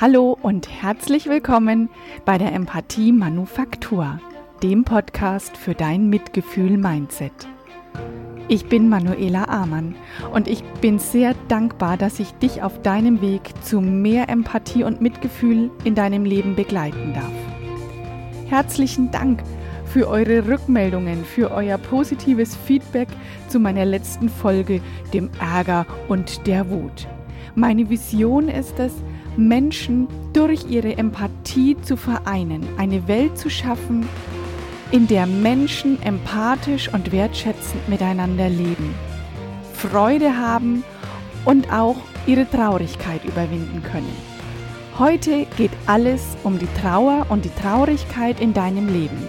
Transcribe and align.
Hallo 0.00 0.34
und 0.40 0.66
herzlich 0.70 1.26
willkommen 1.26 1.90
bei 2.24 2.38
der 2.38 2.54
Empathie 2.54 3.12
Manufaktur, 3.12 4.18
dem 4.62 4.82
Podcast 4.82 5.58
für 5.58 5.74
dein 5.74 6.08
Mitgefühl-Mindset. 6.08 7.34
Ich 8.48 8.64
bin 8.64 8.88
Manuela 8.88 9.44
Amann 9.44 9.94
und 10.32 10.48
ich 10.48 10.64
bin 10.80 10.98
sehr 10.98 11.34
dankbar, 11.48 11.98
dass 11.98 12.18
ich 12.18 12.32
dich 12.32 12.62
auf 12.62 12.80
deinem 12.80 13.20
Weg 13.20 13.42
zu 13.62 13.82
mehr 13.82 14.30
Empathie 14.30 14.84
und 14.84 15.02
Mitgefühl 15.02 15.70
in 15.84 15.94
deinem 15.94 16.24
Leben 16.24 16.56
begleiten 16.56 17.12
darf. 17.12 18.48
Herzlichen 18.48 19.10
Dank 19.10 19.42
für 19.84 20.08
eure 20.08 20.48
Rückmeldungen, 20.48 21.26
für 21.26 21.50
euer 21.50 21.76
positives 21.76 22.56
Feedback 22.56 23.08
zu 23.48 23.60
meiner 23.60 23.84
letzten 23.84 24.30
Folge, 24.30 24.80
dem 25.12 25.28
Ärger 25.38 25.84
und 26.08 26.46
der 26.46 26.70
Wut. 26.70 27.06
Meine 27.54 27.90
Vision 27.90 28.48
ist 28.48 28.78
es, 28.78 28.94
Menschen 29.40 30.06
durch 30.32 30.70
ihre 30.70 30.96
Empathie 30.96 31.76
zu 31.82 31.96
vereinen, 31.96 32.66
eine 32.76 33.08
Welt 33.08 33.38
zu 33.38 33.50
schaffen, 33.50 34.08
in 34.92 35.06
der 35.06 35.26
Menschen 35.26 36.00
empathisch 36.02 36.92
und 36.92 37.12
wertschätzend 37.12 37.88
miteinander 37.88 38.48
leben, 38.48 38.94
Freude 39.72 40.36
haben 40.36 40.84
und 41.44 41.72
auch 41.72 41.96
ihre 42.26 42.48
Traurigkeit 42.48 43.24
überwinden 43.24 43.82
können. 43.82 44.14
Heute 44.98 45.46
geht 45.56 45.70
alles 45.86 46.36
um 46.44 46.58
die 46.58 46.68
Trauer 46.82 47.26
und 47.30 47.44
die 47.44 47.54
Traurigkeit 47.62 48.40
in 48.40 48.52
deinem 48.52 48.92
Leben. 48.92 49.28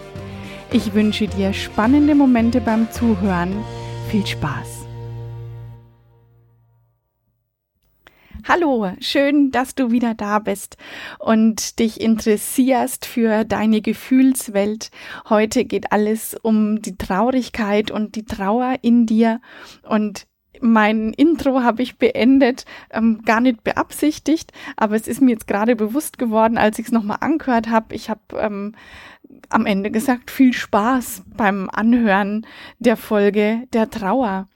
Ich 0.73 0.93
wünsche 0.93 1.27
dir 1.27 1.53
spannende 1.53 2.15
Momente 2.15 2.59
beim 2.59 2.91
Zuhören. 2.91 3.55
Viel 4.09 4.25
Spaß! 4.25 4.80
Hallo, 8.47 8.91
schön, 8.99 9.51
dass 9.51 9.75
du 9.75 9.91
wieder 9.91 10.15
da 10.15 10.39
bist 10.39 10.77
und 11.19 11.79
dich 11.79 12.01
interessierst 12.01 13.05
für 13.05 13.43
deine 13.43 13.81
Gefühlswelt. 13.81 14.89
Heute 15.29 15.65
geht 15.65 15.91
alles 15.91 16.35
um 16.41 16.81
die 16.81 16.97
Traurigkeit 16.97 17.91
und 17.91 18.15
die 18.15 18.25
Trauer 18.25 18.77
in 18.81 19.05
dir 19.05 19.41
und 19.83 20.27
mein 20.59 21.13
Intro 21.13 21.61
habe 21.61 21.83
ich 21.83 21.97
beendet, 21.97 22.65
ähm, 22.91 23.21
gar 23.25 23.41
nicht 23.41 23.63
beabsichtigt, 23.63 24.51
aber 24.75 24.95
es 24.95 25.07
ist 25.07 25.21
mir 25.21 25.31
jetzt 25.31 25.47
gerade 25.47 25.75
bewusst 25.75 26.17
geworden, 26.17 26.57
als 26.57 26.79
ich 26.79 26.87
es 26.87 26.91
nochmal 26.91 27.17
angehört 27.21 27.69
habe. 27.69 27.93
Ich 27.93 28.09
habe 28.09 28.21
ähm, 28.37 28.75
am 29.49 29.65
Ende 29.65 29.91
gesagt, 29.91 30.31
viel 30.31 30.53
Spaß 30.53 31.23
beim 31.35 31.69
Anhören 31.71 32.45
der 32.79 32.97
Folge 32.97 33.67
der 33.73 33.89
Trauer. 33.89 34.47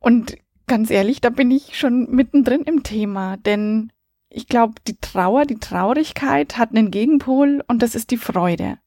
Und 0.00 0.36
ganz 0.66 0.90
ehrlich, 0.90 1.20
da 1.20 1.30
bin 1.30 1.50
ich 1.50 1.78
schon 1.78 2.10
mittendrin 2.10 2.62
im 2.62 2.82
Thema, 2.82 3.36
denn 3.36 3.92
ich 4.28 4.48
glaube, 4.48 4.74
die 4.86 4.96
Trauer, 4.96 5.44
die 5.44 5.58
Traurigkeit 5.58 6.58
hat 6.58 6.70
einen 6.70 6.90
Gegenpol 6.90 7.62
und 7.68 7.82
das 7.82 7.94
ist 7.94 8.10
die 8.10 8.16
Freude. 8.16 8.78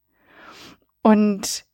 Und 1.02 1.66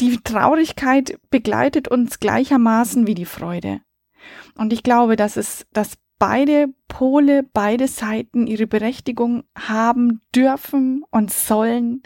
die 0.00 0.18
Traurigkeit 0.18 1.18
begleitet 1.30 1.88
uns 1.88 2.18
gleichermaßen 2.18 3.06
wie 3.06 3.14
die 3.14 3.24
Freude. 3.24 3.80
Und 4.56 4.72
ich 4.72 4.82
glaube, 4.82 5.16
dass 5.16 5.36
es, 5.36 5.66
dass 5.72 5.98
beide 6.18 6.68
Pole, 6.88 7.42
beide 7.42 7.88
Seiten 7.88 8.46
ihre 8.46 8.66
Berechtigung 8.66 9.44
haben 9.56 10.20
dürfen 10.34 11.04
und 11.10 11.32
sollen, 11.32 12.02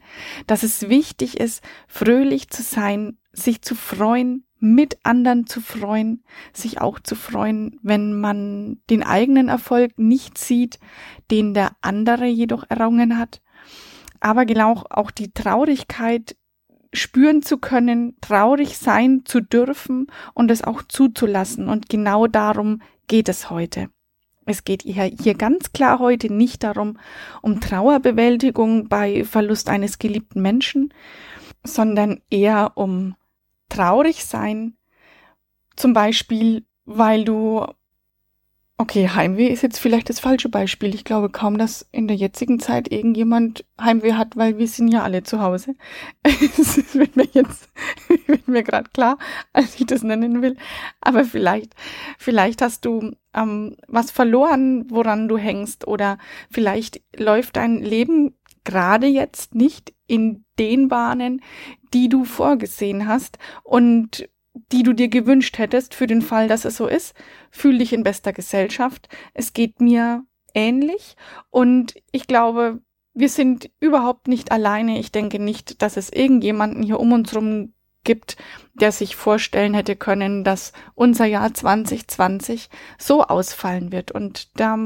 dass 0.47 0.63
es 0.63 0.89
wichtig 0.89 1.39
ist, 1.39 1.63
fröhlich 1.87 2.51
zu 2.51 2.63
sein, 2.63 3.19
sich 3.33 3.63
zu 3.63 3.75
freuen, 3.75 4.45
mit 4.59 4.99
anderen 5.05 5.47
zu 5.47 5.61
freuen, 5.61 6.23
sich 6.53 6.81
auch 6.81 7.01
zu 7.01 7.15
freuen, 7.15 7.79
wenn 7.83 8.21
man 8.21 8.79
den 8.91 9.03
eigenen 9.03 9.49
Erfolg 9.49 9.99
nicht 9.99 10.37
sieht, 10.37 10.79
den 11.31 11.55
der 11.55 11.73
andere 11.81 12.27
jedoch 12.27 12.65
errungen 12.69 13.19
hat. 13.19 13.41
Aber 14.21 14.45
genau 14.45 14.85
auch 14.91 15.11
die 15.11 15.33
Traurigkeit 15.33 16.37
spüren 16.93 17.43
zu 17.43 17.59
können, 17.59 18.17
traurig 18.21 18.77
sein 18.77 19.23
zu 19.25 19.41
dürfen 19.41 20.09
und 20.35 20.51
es 20.51 20.63
auch 20.63 20.83
zuzulassen. 20.83 21.69
Und 21.69 21.89
genau 21.89 22.27
darum 22.27 22.83
geht 23.07 23.29
es 23.29 23.49
heute. 23.49 23.89
Es 24.47 24.65
geht 24.65 24.83
hier, 24.83 25.05
hier 25.05 25.35
ganz 25.35 25.73
klar 25.73 26.01
heute 26.01 26.33
nicht 26.33 26.65
darum, 26.65 26.99
um 27.41 27.61
Trauerbewältigung 27.61 28.89
bei 28.89 29.25
Verlust 29.25 29.69
eines 29.69 29.99
geliebten 29.99 30.43
Menschen, 30.43 30.93
sondern 31.65 32.21
eher 32.31 32.73
um 32.77 33.15
traurig 33.69 34.25
sein, 34.25 34.77
zum 35.77 35.95
Beispiel, 35.95 36.65
weil 36.85 37.25
du, 37.25 37.65
okay, 38.77 39.09
Heimweh 39.09 39.47
ist 39.47 39.63
jetzt 39.63 39.79
vielleicht 39.79 40.11
das 40.11 40.21
falsche 40.21 40.49
Beispiel. 40.49 40.95
Ich 40.95 41.05
glaube 41.05 41.31
kaum, 41.31 41.57
dass 41.57 41.87
in 41.93 42.07
der 42.07 42.17
jetzigen 42.17 42.61
Zeit 42.61 42.93
irgendjemand 42.93 43.65
Heimweh 43.81 44.13
hat, 44.13 44.37
weil 44.37 44.59
wir 44.59 44.69
sind 44.69 44.89
ja 44.89 45.03
alle 45.03 45.23
zu 45.23 45.41
Hause. 45.41 45.75
Es 46.23 46.95
wird 46.95 47.17
mir 47.17 47.29
jetzt, 47.33 47.71
wird 48.27 48.47
mir 48.49 48.63
gerade 48.63 48.91
klar, 48.91 49.17
als 49.53 49.81
ich 49.81 49.87
das 49.87 50.03
nennen 50.03 50.43
will. 50.43 50.57
Aber 51.01 51.25
vielleicht, 51.25 51.75
vielleicht 52.19 52.61
hast 52.61 52.85
du 52.85 53.13
ähm, 53.35 53.77
was 53.87 54.11
verloren, 54.11 54.87
woran 54.91 55.29
du 55.29 55.39
hängst, 55.39 55.87
oder 55.87 56.19
vielleicht 56.51 57.01
läuft 57.17 57.57
dein 57.57 57.79
Leben 57.79 58.35
gerade 58.65 59.07
jetzt 59.07 59.55
nicht 59.55 59.95
in 60.07 60.45
den 60.59 60.89
Bahnen, 60.89 61.43
die 61.93 62.09
du 62.09 62.25
vorgesehen 62.25 63.07
hast 63.07 63.39
und 63.63 64.29
die 64.73 64.83
du 64.83 64.93
dir 64.93 65.09
gewünscht 65.09 65.59
hättest 65.59 65.95
für 65.95 66.07
den 66.07 66.23
Fall, 66.23 66.49
dass 66.49 66.65
es 66.65 66.77
so 66.77 66.87
ist. 66.87 67.15
Fühl 67.51 67.79
dich 67.79 67.93
in 67.93 68.03
bester 68.03 68.33
Gesellschaft. 68.33 69.09
Es 69.35 69.53
geht 69.53 69.81
mir 69.81 70.25
ähnlich 70.55 71.17
und 71.51 71.95
ich 72.11 72.27
glaube, 72.27 72.81
wir 73.15 73.29
sind 73.29 73.71
überhaupt 73.81 74.29
nicht 74.29 74.53
alleine. 74.53 74.99
Ich 74.99 75.13
denke 75.13 75.39
nicht, 75.39 75.83
dass 75.83 75.97
es 75.97 76.11
irgendjemanden 76.11 76.83
hier 76.83 77.01
um 77.01 77.13
uns 77.13 77.35
rum 77.35 77.73
gibt, 78.05 78.37
der 78.75 78.93
sich 78.93 79.15
vorstellen 79.17 79.75
hätte 79.75 79.97
können, 79.97 80.43
dass 80.43 80.73
unser 80.95 81.27
Jahr 81.27 81.53
2020 81.53 82.71
so 82.99 83.23
ausfallen 83.23 83.93
wird. 83.93 84.11
Und 84.11 84.59
da 84.59 84.79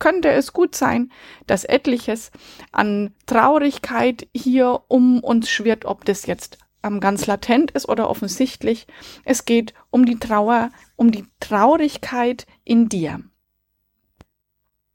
könnte 0.00 0.30
es 0.30 0.52
gut 0.52 0.74
sein, 0.74 1.12
dass 1.46 1.64
etliches 1.64 2.32
an 2.72 3.14
Traurigkeit 3.26 4.26
hier 4.34 4.82
um 4.88 5.20
uns 5.20 5.48
schwirrt, 5.48 5.84
ob 5.84 6.04
das 6.04 6.26
jetzt 6.26 6.58
ähm, 6.82 6.98
ganz 6.98 7.26
latent 7.26 7.70
ist 7.70 7.88
oder 7.88 8.10
offensichtlich. 8.10 8.88
Es 9.24 9.44
geht 9.44 9.74
um 9.90 10.04
die 10.04 10.18
Trauer, 10.18 10.70
um 10.96 11.12
die 11.12 11.26
Traurigkeit 11.38 12.46
in 12.64 12.88
dir. 12.88 13.20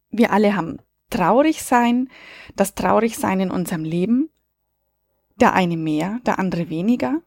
Wir 0.09 0.31
alle 0.31 0.55
haben 0.55 0.79
traurig 1.09 1.63
sein, 1.63 2.09
das 2.55 2.75
Traurigsein 2.75 3.39
in 3.39 3.51
unserem 3.51 3.83
Leben. 3.83 4.29
Der 5.37 5.53
eine 5.53 5.77
mehr, 5.77 6.19
der 6.25 6.39
andere 6.39 6.69
weniger. 6.69 7.21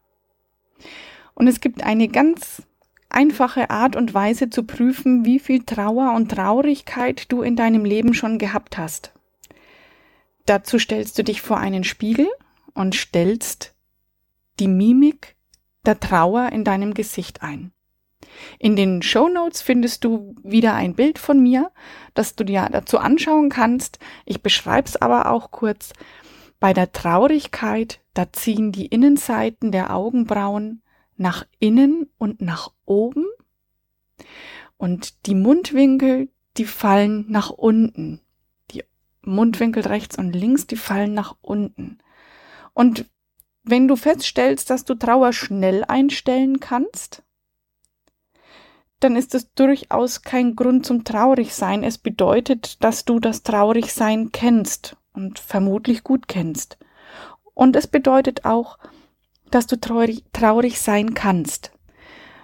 Und 1.34 1.46
es 1.46 1.60
gibt 1.60 1.82
eine 1.84 2.08
ganz 2.08 2.62
einfache 3.08 3.70
Art 3.70 3.96
und 3.96 4.14
Weise 4.14 4.50
zu 4.50 4.64
prüfen, 4.64 5.24
wie 5.24 5.38
viel 5.38 5.64
Trauer 5.64 6.12
und 6.14 6.30
Traurigkeit 6.30 7.30
du 7.32 7.42
in 7.42 7.56
deinem 7.56 7.84
Leben 7.84 8.14
schon 8.14 8.38
gehabt 8.38 8.78
hast. 8.78 9.12
Dazu 10.46 10.78
stellst 10.78 11.19
du 11.19 11.24
dich 11.24 11.42
vor 11.42 11.58
einen 11.58 11.84
Spiegel 11.84 12.28
und 12.74 12.94
stellst 12.94 13.74
die 14.60 14.69
Mimik 14.69 15.36
der 15.84 16.00
Trauer 16.00 16.50
in 16.52 16.64
deinem 16.64 16.94
Gesicht 16.94 17.42
ein. 17.42 17.72
In 18.58 18.76
den 18.76 19.02
Show 19.02 19.28
Notes 19.28 19.62
findest 19.62 20.04
du 20.04 20.34
wieder 20.42 20.75
ein 20.75 20.94
Bild 20.94 21.19
von 21.19 21.40
mir, 21.40 21.70
das 22.14 22.34
du 22.34 22.44
dir 22.44 22.69
dazu 22.70 22.98
anschauen 22.98 23.48
kannst. 23.48 23.98
Ich 24.25 24.42
beschreibe 24.42 24.88
es 24.88 24.96
aber 24.96 25.30
auch 25.30 25.50
kurz. 25.50 25.92
Bei 26.60 26.72
der 26.72 26.92
Traurigkeit, 26.92 28.00
da 28.14 28.32
ziehen 28.32 28.72
die 28.72 28.86
Innenseiten 28.86 29.70
der 29.70 29.94
Augenbrauen 29.94 30.82
nach 31.18 31.46
innen 31.58 32.10
und 32.18 32.40
nach 32.40 32.72
oben. 32.84 33.26
Und 34.76 35.26
die 35.26 35.34
Mundwinkel, 35.34 36.28
die 36.56 36.64
fallen 36.64 37.26
nach 37.28 37.50
unten. 37.50 38.20
Die 38.70 38.84
Mundwinkel 39.22 39.87
rechts 39.87 40.16
und 40.16 40.32
links, 40.32 40.66
die 40.66 40.76
fallen 40.76 41.14
nach 41.14 41.37
unten. 41.40 41.98
Und 42.72 43.06
wenn 43.64 43.88
du 43.88 43.96
feststellst, 43.96 44.70
dass 44.70 44.84
du 44.84 44.94
Trauer 44.94 45.32
schnell 45.32 45.84
einstellen 45.84 46.60
kannst, 46.60 47.22
dann 49.00 49.14
ist 49.14 49.34
es 49.34 49.52
durchaus 49.54 50.22
kein 50.22 50.56
Grund 50.56 50.87
zum 50.87 51.04
Traurigsein. 51.04 51.84
Es 51.84 51.98
bedeutet, 51.98 52.82
dass 52.82 53.04
du 53.04 53.20
das 53.20 53.43
Traurigsein 53.43 54.32
kennst 54.32 54.96
und 55.12 55.38
vermutlich 55.38 56.02
gut 56.02 56.28
kennst. 56.28 56.78
Und 57.54 57.76
es 57.76 57.87
bedeutet 57.87 58.44
auch, 58.44 58.78
dass 59.54 59.66
du 59.66 59.78
traurig, 59.80 60.24
sein 60.78 61.14
kannst. 61.14 61.72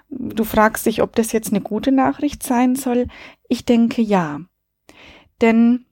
Du 0.09 0.45
fragst 0.45 0.87
dich, 0.87 1.03
ob 1.03 1.15
das 1.17 1.33
jetzt 1.33 1.51
eine 1.51 1.61
gute 1.61 1.93
Nachricht 1.93 2.43
sein 2.43 2.77
soll. 2.77 3.09
Ich 3.49 3.65
denke 3.65 4.03
ja. 4.03 4.41
Denn 5.41 5.87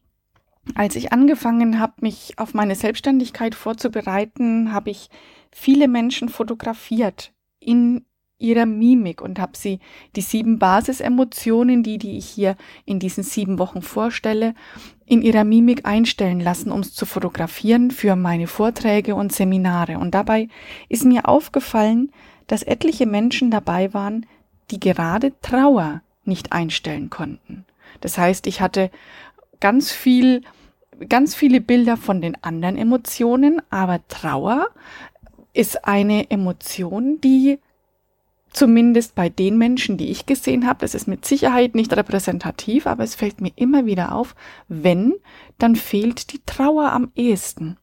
als 0.75 0.95
ich 0.95 1.13
angefangen 1.13 1.81
habe, 1.81 1.95
mich 2.01 2.39
auf 2.39 2.55
meine 2.55 2.77
Selbstständigkeit 2.77 3.55
vorzubereiten, 3.55 4.73
habe 4.73 4.91
ich 4.91 5.09
viele 5.51 5.89
Menschen 5.89 6.29
fotografiert 6.29 7.33
in 7.59 8.05
ihrer 8.43 8.67
Mimik 8.67 9.23
und 9.23 9.39
habe 9.39 9.57
sie 9.57 9.79
die 10.17 10.21
sieben 10.21 10.59
Basisemotionen, 10.59 11.83
die, 11.83 11.99
die 11.99 12.19
ich 12.19 12.27
hier 12.27 12.57
in 12.85 12.99
diesen 12.99 13.23
sieben 13.23 13.59
Wochen 13.59 13.83
vorstelle, 13.83 14.55
in 15.07 15.23
ihrer 15.23 15.45
Mimik 15.45 15.87
einstellen 15.87 16.41
lassen, 16.41 16.71
um 16.71 16.81
es 16.81 16.95
zu 16.95 17.07
fotografieren 17.07 17.91
für 17.91 18.17
meine 18.17 18.47
Vorträge 18.47 19.15
und 19.15 19.33
Seminare. 19.33 19.99
Und 19.99 20.15
dabei 20.15 20.49
ist 20.89 21.05
mir 21.05 21.29
aufgefallen, 21.29 22.11
dass 22.47 22.63
etliche 22.63 23.07
Menschen 23.07 23.51
dabei 23.51 23.95
waren, 23.95 24.27
die 24.71 24.81
gerade 24.81 25.33
Trauer 25.41 26.03
nicht 26.25 26.53
einstellen 26.53 27.11
konnten. 27.11 27.65
Das 28.01 28.19
heißt, 28.19 28.47
ich 28.47 28.61
hatte 28.61 28.91
ganz 29.61 29.93
viel, 29.93 30.43
ganz 31.09 31.35
viele 31.35 31.61
Bilder 31.61 31.97
von 31.97 32.21
den 32.21 32.43
anderen 32.43 32.77
Emotionen, 32.77 33.63
aber 33.71 34.01
Trauer 34.09 34.69
ist 35.53 35.85
eine 35.87 36.31
Emotion, 36.31 37.21
die 37.21 37.59
zumindest 38.53 39.15
bei 39.15 39.29
den 39.29 39.59
Menschen, 39.59 39.97
die 39.97 40.11
ich 40.11 40.27
gesehen 40.27 40.67
habe, 40.67 40.81
das 40.81 40.95
ist 40.95 41.09
mit 41.09 41.25
Sicherheit 41.25 41.75
nicht 41.75 41.97
repräsentativ, 41.97 42.87
aber 42.87 43.05
es 43.05 43.15
fällt 43.15 43.41
mir 43.41 43.53
immer 43.57 43.87
wieder 43.87 44.13
auf, 44.13 44.35
wenn, 44.69 45.15
dann 45.59 45.77
fehlt 45.77 46.33
die 46.33 46.43
Trauer 46.45 46.93
am 46.93 47.11
ehesten. 47.15 47.79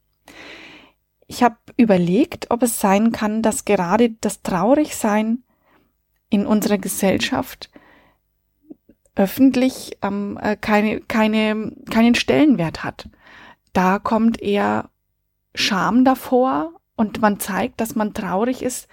Ich 1.27 1.43
habe 1.43 1.57
überlegt, 1.77 2.49
ob 2.49 2.63
es 2.63 2.79
sein 2.79 3.11
kann, 3.11 3.41
dass 3.41 3.65
gerade 3.65 4.11
das 4.21 4.41
Traurigsein 4.41 5.43
in 6.29 6.45
unserer 6.45 6.77
Gesellschaft 6.77 7.69
öffentlich 9.15 9.97
ähm, 10.01 10.39
äh, 10.41 10.55
keine, 10.55 11.01
keine, 11.01 11.73
keinen 11.89 12.15
Stellenwert 12.15 12.83
hat. 12.83 13.09
Da 13.73 13.99
kommt 13.99 14.41
eher 14.41 14.89
Scham 15.53 16.05
davor 16.05 16.73
und 16.95 17.21
man 17.21 17.39
zeigt, 17.39 17.81
dass 17.81 17.95
man 17.95 18.13
traurig 18.13 18.61
ist, 18.61 18.87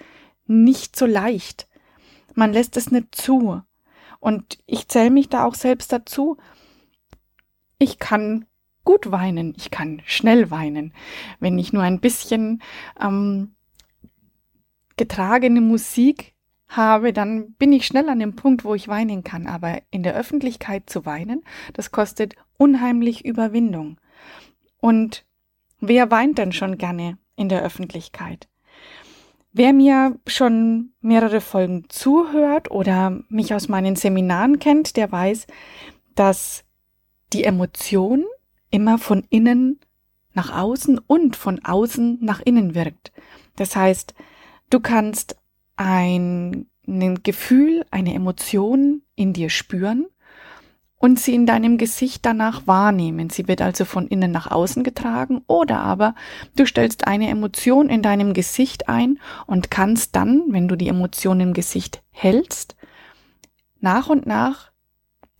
nicht 0.47 0.95
so 0.95 1.05
leicht. 1.05 1.67
Man 2.35 2.53
lässt 2.53 2.77
es 2.77 2.91
nicht 2.91 3.15
zu. 3.15 3.61
Und 4.19 4.57
ich 4.65 4.87
zähle 4.87 5.11
mich 5.11 5.29
da 5.29 5.45
auch 5.45 5.55
selbst 5.55 5.91
dazu. 5.91 6.37
Ich 7.79 7.99
kann 7.99 8.45
gut 8.83 9.11
weinen, 9.11 9.53
ich 9.57 9.69
kann 9.69 10.01
schnell 10.05 10.49
weinen. 10.49 10.93
Wenn 11.39 11.59
ich 11.59 11.73
nur 11.73 11.83
ein 11.83 11.99
bisschen 11.99 12.61
ähm, 12.99 13.55
getragene 14.95 15.61
Musik 15.61 16.33
habe, 16.69 17.13
dann 17.13 17.53
bin 17.53 17.71
ich 17.71 17.85
schnell 17.85 18.09
an 18.09 18.19
dem 18.19 18.35
Punkt, 18.35 18.63
wo 18.63 18.75
ich 18.75 18.87
weinen 18.87 19.23
kann. 19.23 19.47
Aber 19.47 19.81
in 19.91 20.03
der 20.03 20.15
Öffentlichkeit 20.15 20.89
zu 20.89 21.05
weinen, 21.05 21.43
das 21.73 21.91
kostet 21.91 22.35
unheimlich 22.57 23.25
Überwindung. 23.25 23.99
Und 24.79 25.25
wer 25.79 26.11
weint 26.11 26.37
denn 26.37 26.51
schon 26.51 26.77
gerne 26.77 27.17
in 27.35 27.49
der 27.49 27.63
Öffentlichkeit? 27.63 28.47
Wer 29.57 29.73
mir 29.73 30.19
schon 30.27 30.91
mehrere 31.01 31.41
Folgen 31.41 31.85
zuhört 31.89 32.69
oder 32.69 33.23
mich 33.27 33.55
aus 33.55 33.69
meinen 33.69 33.95
Seminaren 33.95 34.59
kennt, 34.59 34.95
der 34.97 35.11
weiß, 35.11 35.47
dass 36.13 36.63
die 37.33 37.43
Emotion 37.43 38.23
immer 38.69 38.99
von 38.99 39.25
innen 39.31 39.79
nach 40.35 40.55
außen 40.55 40.99
und 40.99 41.35
von 41.35 41.65
außen 41.65 42.19
nach 42.21 42.39
innen 42.39 42.75
wirkt. 42.75 43.11
Das 43.55 43.75
heißt, 43.75 44.13
du 44.69 44.79
kannst 44.79 45.37
ein, 45.75 46.67
ein 46.87 47.23
Gefühl, 47.23 47.83
eine 47.89 48.13
Emotion 48.13 49.01
in 49.15 49.33
dir 49.33 49.49
spüren 49.49 50.05
und 50.99 51.19
sie 51.19 51.35
in 51.35 51.45
deinem 51.45 51.77
Gesicht 51.77 52.25
danach 52.25 52.65
wahrnehmen. 52.65 53.29
Sie 53.29 53.47
wird 53.47 53.61
also 53.61 53.85
von 53.85 54.07
innen 54.07 54.31
nach 54.31 54.49
außen 54.49 54.83
getragen 54.83 55.43
oder 55.47 55.79
aber 55.79 56.15
du 56.55 56.65
stellst 56.65 57.07
eine 57.07 57.29
Emotion 57.29 57.89
in 57.89 58.01
deinem 58.01 58.33
Gesicht 58.33 58.89
ein 58.89 59.19
und 59.45 59.69
kannst 59.69 60.15
dann, 60.15 60.45
wenn 60.49 60.67
du 60.67 60.75
die 60.75 60.87
Emotion 60.87 61.39
im 61.39 61.53
Gesicht 61.53 62.01
hältst, 62.09 62.75
nach 63.79 64.09
und 64.09 64.25
nach 64.25 64.71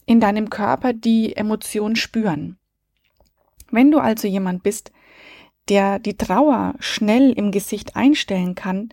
in 0.05 0.19
deinem 0.19 0.49
Körper 0.49 0.93
die 0.93 1.35
Emotion 1.35 1.95
spüren. 1.95 2.57
Wenn 3.71 3.91
du 3.91 3.99
also 3.99 4.27
jemand 4.27 4.63
bist, 4.63 4.91
der 5.69 5.99
die 5.99 6.15
Trauer 6.15 6.75
schnell 6.79 7.33
im 7.33 7.51
Gesicht 7.51 7.95
einstellen 7.95 8.55
kann, 8.55 8.89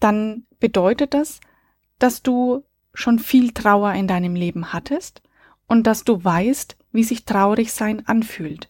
dann 0.00 0.46
bedeutet 0.58 1.14
das, 1.14 1.40
dass 1.98 2.22
du 2.22 2.64
schon 2.92 3.20
viel 3.20 3.52
Trauer 3.52 3.94
in 3.94 4.08
deinem 4.08 4.34
Leben 4.34 4.72
hattest 4.72 5.22
und 5.72 5.86
dass 5.86 6.04
du 6.04 6.22
weißt, 6.22 6.76
wie 6.92 7.02
sich 7.02 7.24
traurig 7.24 7.72
sein 7.72 8.06
anfühlt. 8.06 8.68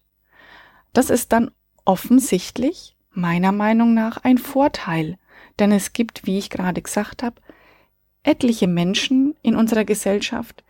Das 0.93 1.11
ist 1.11 1.33
dann 1.33 1.51
offensichtlich, 1.85 2.95
meiner 3.11 3.51
Meinung 3.51 3.93
nach, 3.93 4.19
ein 4.19 4.39
Vorteil, 4.39 5.19
denn 5.59 5.73
es 5.73 5.95
gibt, 5.95 6.27
wie 6.27 6.39
ich 6.39 6.49
gerade 6.49 6.81
gesagt 6.81 7.25
habe, 7.25 7.41
etliche 8.23 8.69
Menschen 8.69 9.35
in 9.43 9.57
unserer 9.57 9.85
Gesellschaft, 9.85 10.63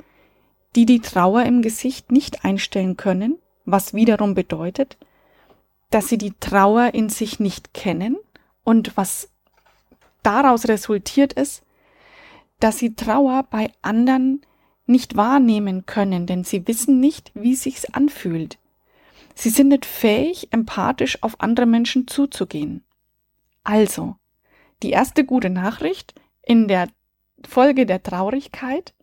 die 0.75 0.87
die 0.87 1.01
Trauer 1.01 1.43
im 1.43 1.61
Gesicht 1.61 2.11
nicht 2.11 2.47
einstellen 2.47 2.97
können, 2.97 3.37
was 3.67 3.93
wiederum 3.93 4.33
bedeutet, 4.33 4.97
dass 5.91 6.09
sie 6.09 6.17
die 6.17 6.33
Trauer 6.41 6.95
in 6.95 7.11
sich 7.11 7.41
nicht 7.41 7.75
kennen 7.75 8.17
und 8.65 8.97
was 8.97 9.29
daraus 10.23 10.67
resultiert 10.67 11.35
ist, 11.35 11.63
dass 12.59 12.79
sie 12.79 12.95
Trauer 12.95 13.43
bei 13.51 13.71
anderen 13.83 14.41
nicht 14.87 15.17
wahrnehmen 15.17 15.87
können, 15.87 16.27
denn 16.27 16.45
sie 16.45 16.67
wissen 16.67 17.01
nicht, 17.01 17.31
wie 17.35 17.55
sich's 17.55 17.87
anfühlt. 17.87 18.59
Sie 19.35 19.51
sind 19.51 19.69
nicht 19.69 19.87
fähig, 19.87 20.53
empathisch 20.53 21.23
auf 21.23 21.41
andere 21.41 21.67
Menschen 21.67 22.07
zuzugehen. 22.07 22.85
Also, 23.65 24.17
die 24.83 24.91
erste 24.91 25.25
gute 25.25 25.51
Nachricht 25.51 26.15
in 26.43 26.69
der 26.69 26.89
Folge 27.47 27.87
der 27.87 28.03
Traurigkeit, 28.03 28.95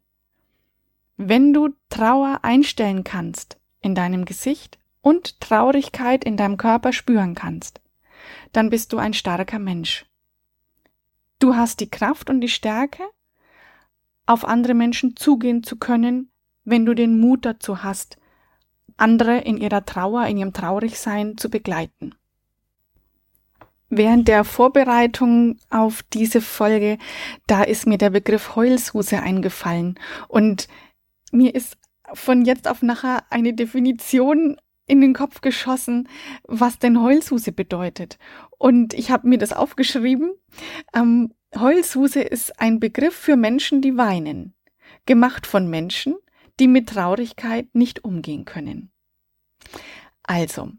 wenn 1.18 1.54
du 1.54 1.70
Trauer 1.90 2.40
einstellen 2.44 3.04
kannst 3.04 3.58
in 3.82 3.96
deinem 3.96 4.26
Gesicht 4.26 4.78
und 5.02 5.40
Traurigkeit 5.40 6.24
in 6.24 6.38
deinem 6.38 6.58
Körper 6.58 6.94
spüren 6.94 7.36
kannst, 7.36 7.82
dann 8.52 8.70
bist 8.70 8.94
du 8.94 8.98
ein 8.98 9.14
starker 9.14 9.60
Mensch. 9.60 10.06
Du 11.40 11.56
hast 11.56 11.80
die 11.80 11.90
Kraft 11.90 12.30
und 12.30 12.42
die 12.42 12.50
Stärke, 12.50 13.04
auf 14.30 14.46
andere 14.46 14.76
Menschen 14.76 15.16
zugehen 15.16 15.64
zu 15.64 15.78
können, 15.78 16.32
wenn 16.64 16.86
du 16.86 16.94
den 16.94 17.20
Mut 17.20 17.46
dazu 17.46 17.82
hast, 17.82 18.18
andere 18.96 19.40
in 19.40 19.58
ihrer 19.58 19.86
Trauer, 19.86 20.28
in 20.28 20.38
ihrem 20.38 20.54
Traurigsein 20.54 21.36
zu 21.36 21.50
begleiten. 21.50 22.14
Während 23.90 24.28
der 24.28 24.44
Vorbereitung 24.44 25.58
auf 25.72 26.04
diese 26.14 26.42
Folge, 26.42 27.00
da 27.48 27.64
ist 27.64 27.88
mir 27.88 27.98
der 27.98 28.12
Begriff 28.12 28.56
Heulsuse 28.56 29.20
eingefallen 29.20 30.00
und 30.28 30.68
mir 31.32 31.56
ist 31.56 31.78
von 32.14 32.46
jetzt 32.46 32.68
auf 32.68 32.84
nachher 32.84 33.24
eine 33.32 33.56
Definition 33.56 34.58
in 34.86 35.02
den 35.02 35.14
Kopf 35.14 35.42
geschossen, 35.42 36.08
was 36.44 36.78
denn 36.78 37.02
Heulsuse 37.02 37.52
bedeutet. 37.52 38.20
Und 38.60 38.94
ich 38.94 39.10
habe 39.10 39.28
mir 39.28 39.40
das 39.40 39.54
aufgeschrieben. 39.54 40.34
Ähm, 40.94 41.34
Heulsuse 41.56 42.22
ist 42.22 42.60
ein 42.60 42.80
Begriff 42.80 43.16
für 43.16 43.36
Menschen, 43.36 43.82
die 43.82 43.98
weinen, 43.98 44.54
gemacht 45.06 45.48
von 45.48 45.70
Menschen, 45.70 46.16
die 46.60 46.68
mit 46.68 46.90
Traurigkeit 46.90 47.74
nicht 47.74 48.04
umgehen 48.04 48.46
können. 48.46 48.92
Also, 50.24 50.72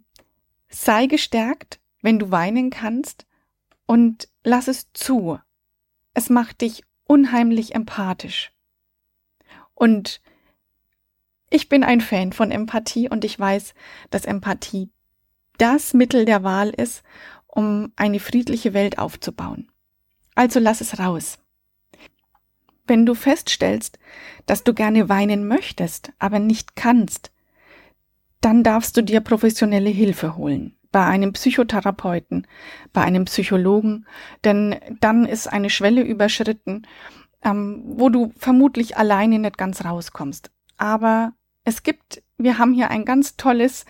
sei 0.68 1.06
gestärkt, 1.06 1.80
wenn 2.02 2.18
du 2.18 2.30
weinen 2.30 2.70
kannst 2.70 3.26
und 3.86 4.28
lass 4.44 4.68
es 4.68 4.92
zu. 4.92 5.38
Es 6.14 6.30
macht 6.30 6.60
dich 6.60 6.84
unheimlich 7.04 7.74
empathisch. 7.74 8.52
Und 9.74 10.20
ich 11.50 11.68
bin 11.68 11.82
ein 11.82 12.00
Fan 12.00 12.32
von 12.32 12.52
Empathie 12.52 13.08
und 13.08 13.24
ich 13.24 13.38
weiß, 13.38 13.74
dass 14.10 14.24
Empathie 14.24 14.90
das 15.58 15.94
Mittel 15.94 16.24
der 16.24 16.44
Wahl 16.44 16.70
ist, 16.70 17.02
um 17.46 17.92
eine 17.96 18.20
friedliche 18.20 18.72
Welt 18.72 18.98
aufzubauen. 18.98 19.69
Also 20.40 20.59
lass 20.59 20.80
es 20.80 20.99
raus. 20.99 21.38
Wenn 22.87 23.04
du 23.04 23.12
feststellst, 23.12 23.99
dass 24.47 24.64
du 24.64 24.73
gerne 24.73 25.11
weinen 25.11 25.47
möchtest, 25.47 26.12
aber 26.18 26.38
nicht 26.38 26.76
kannst, 26.76 27.30
dann 28.40 28.62
darfst 28.62 28.97
du 28.97 29.02
dir 29.02 29.20
professionelle 29.20 29.90
Hilfe 29.90 30.38
holen. 30.38 30.78
Bei 30.92 31.04
einem 31.04 31.35
Psychotherapeuten, 31.35 32.47
bei 32.94 33.02
einem 33.02 33.26
Psychologen, 33.26 34.06
denn 34.42 34.76
dann 35.00 35.26
ist 35.26 35.47
eine 35.47 35.68
Schwelle 35.68 36.00
überschritten, 36.00 36.87
ähm, 37.44 37.82
wo 37.85 38.09
du 38.09 38.32
vermutlich 38.38 38.97
alleine 38.97 39.40
nicht 39.40 39.59
ganz 39.59 39.85
rauskommst. 39.85 40.50
Aber 40.78 41.35
es 41.64 41.82
gibt, 41.82 42.23
wir 42.38 42.56
haben 42.56 42.73
hier 42.73 42.88
ein 42.88 43.04
ganz 43.04 43.37
tolles 43.37 43.85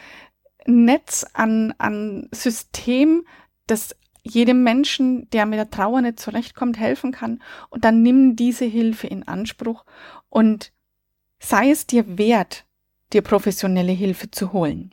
Netz 0.66 1.24
an, 1.32 1.74
an 1.78 2.28
System, 2.32 3.24
das 3.68 3.94
jedem 4.22 4.62
Menschen, 4.62 5.28
der 5.30 5.46
mit 5.46 5.58
der 5.58 5.70
Trauer 5.70 6.00
nicht 6.00 6.20
zurechtkommt, 6.20 6.78
helfen 6.78 7.12
kann. 7.12 7.42
Und 7.68 7.84
dann 7.84 8.02
nimm 8.02 8.36
diese 8.36 8.64
Hilfe 8.64 9.06
in 9.06 9.26
Anspruch 9.26 9.84
und 10.28 10.72
sei 11.38 11.70
es 11.70 11.86
dir 11.86 12.18
wert, 12.18 12.66
dir 13.12 13.22
professionelle 13.22 13.92
Hilfe 13.92 14.30
zu 14.30 14.52
holen. 14.52 14.92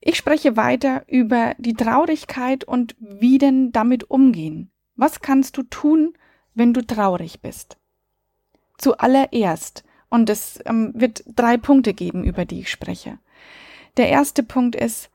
Ich 0.00 0.16
spreche 0.16 0.56
weiter 0.56 1.04
über 1.08 1.54
die 1.58 1.74
Traurigkeit 1.74 2.64
und 2.64 2.96
wie 2.98 3.38
denn 3.38 3.70
damit 3.72 4.10
umgehen. 4.10 4.70
Was 4.96 5.20
kannst 5.20 5.56
du 5.58 5.62
tun, 5.62 6.14
wenn 6.54 6.72
du 6.72 6.86
traurig 6.86 7.40
bist? 7.42 7.76
Zuallererst, 8.78 9.84
und 10.08 10.28
es 10.30 10.58
ähm, 10.64 10.92
wird 10.94 11.22
drei 11.26 11.56
Punkte 11.56 11.94
geben, 11.94 12.24
über 12.24 12.44
die 12.44 12.60
ich 12.60 12.70
spreche. 12.70 13.18
Der 13.96 14.08
erste 14.08 14.42
Punkt 14.42 14.74
ist, 14.74 15.10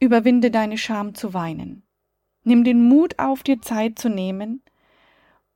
überwinde 0.00 0.50
deine 0.50 0.78
Scham 0.78 1.14
zu 1.14 1.34
weinen. 1.34 1.82
Nimm 2.44 2.64
den 2.64 2.82
Mut 2.88 3.18
auf, 3.18 3.42
dir 3.42 3.60
Zeit 3.60 3.98
zu 3.98 4.08
nehmen 4.08 4.62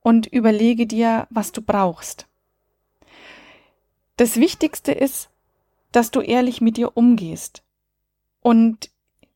und 0.01 0.27
überlege 0.27 0.85
dir, 0.85 1.27
was 1.29 1.51
du 1.51 1.61
brauchst. 1.61 2.27
Das 4.17 4.37
Wichtigste 4.37 4.91
ist, 4.91 5.29
dass 5.91 6.11
du 6.11 6.21
ehrlich 6.21 6.61
mit 6.61 6.77
dir 6.77 6.95
umgehst 6.97 7.63
und 8.41 8.91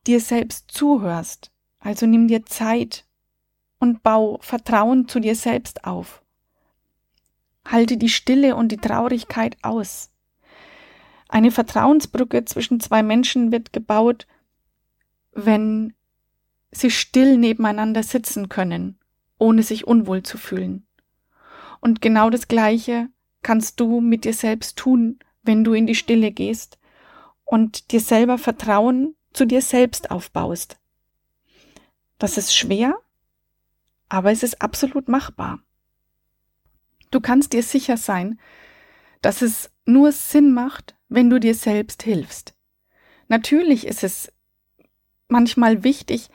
dir 0.05 0.19
selbst 0.19 0.71
zuhörst. 0.71 1.51
Also 1.79 2.05
nimm 2.05 2.27
dir 2.27 2.45
Zeit 2.45 3.05
und 3.79 4.03
bau 4.03 4.39
Vertrauen 4.41 5.07
zu 5.07 5.19
dir 5.19 5.35
selbst 5.35 5.85
auf. 5.85 6.21
Halte 7.65 7.97
die 7.97 8.09
Stille 8.09 8.55
und 8.55 8.71
die 8.71 8.77
Traurigkeit 8.77 9.57
aus. 9.61 10.09
Eine 11.29 11.51
Vertrauensbrücke 11.51 12.45
zwischen 12.45 12.79
zwei 12.79 13.03
Menschen 13.03 13.51
wird 13.51 13.73
gebaut, 13.73 14.27
wenn 15.37 15.93
sie 16.71 16.89
still 16.89 17.37
nebeneinander 17.37 18.01
sitzen 18.01 18.49
können, 18.49 18.99
ohne 19.37 19.61
sich 19.61 19.85
unwohl 19.85 20.23
zu 20.23 20.37
fühlen. 20.37 20.87
Und 21.79 22.01
genau 22.01 22.31
das 22.31 22.47
Gleiche 22.47 23.09
kannst 23.43 23.79
du 23.79 24.01
mit 24.01 24.25
dir 24.25 24.33
selbst 24.33 24.77
tun, 24.77 25.19
wenn 25.43 25.63
du 25.63 25.73
in 25.73 25.85
die 25.85 25.95
Stille 25.95 26.31
gehst 26.31 26.79
und 27.45 27.91
dir 27.91 28.01
selber 28.01 28.39
Vertrauen 28.39 29.15
zu 29.31 29.45
dir 29.45 29.61
selbst 29.61 30.09
aufbaust. 30.09 30.79
Das 32.17 32.37
ist 32.37 32.55
schwer, 32.55 32.95
aber 34.09 34.31
es 34.31 34.41
ist 34.41 34.59
absolut 34.61 35.07
machbar. 35.07 35.59
Du 37.11 37.21
kannst 37.21 37.53
dir 37.53 37.61
sicher 37.61 37.95
sein, 37.95 38.39
dass 39.21 39.43
es 39.43 39.69
nur 39.85 40.11
Sinn 40.11 40.51
macht, 40.51 40.95
wenn 41.09 41.29
du 41.29 41.39
dir 41.39 41.53
selbst 41.53 42.01
hilfst. 42.01 42.55
Natürlich 43.27 43.85
ist 43.85 44.03
es 44.03 44.33
manchmal 45.27 45.83
wichtig, 45.83 46.29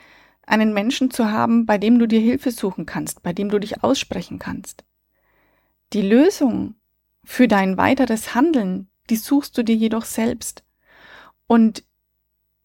einen 0.46 0.74
Menschen 0.74 1.10
zu 1.10 1.30
haben, 1.30 1.66
bei 1.66 1.78
dem 1.78 1.98
du 1.98 2.06
dir 2.06 2.20
Hilfe 2.20 2.50
suchen 2.50 2.86
kannst, 2.86 3.22
bei 3.22 3.32
dem 3.32 3.48
du 3.48 3.58
dich 3.58 3.82
aussprechen 3.82 4.38
kannst. 4.38 4.84
Die 5.92 6.02
Lösung 6.02 6.74
für 7.24 7.48
dein 7.48 7.76
weiteres 7.76 8.34
Handeln, 8.34 8.88
die 9.10 9.16
suchst 9.16 9.56
du 9.56 9.62
dir 9.62 9.76
jedoch 9.76 10.04
selbst. 10.04 10.64
Und 11.46 11.84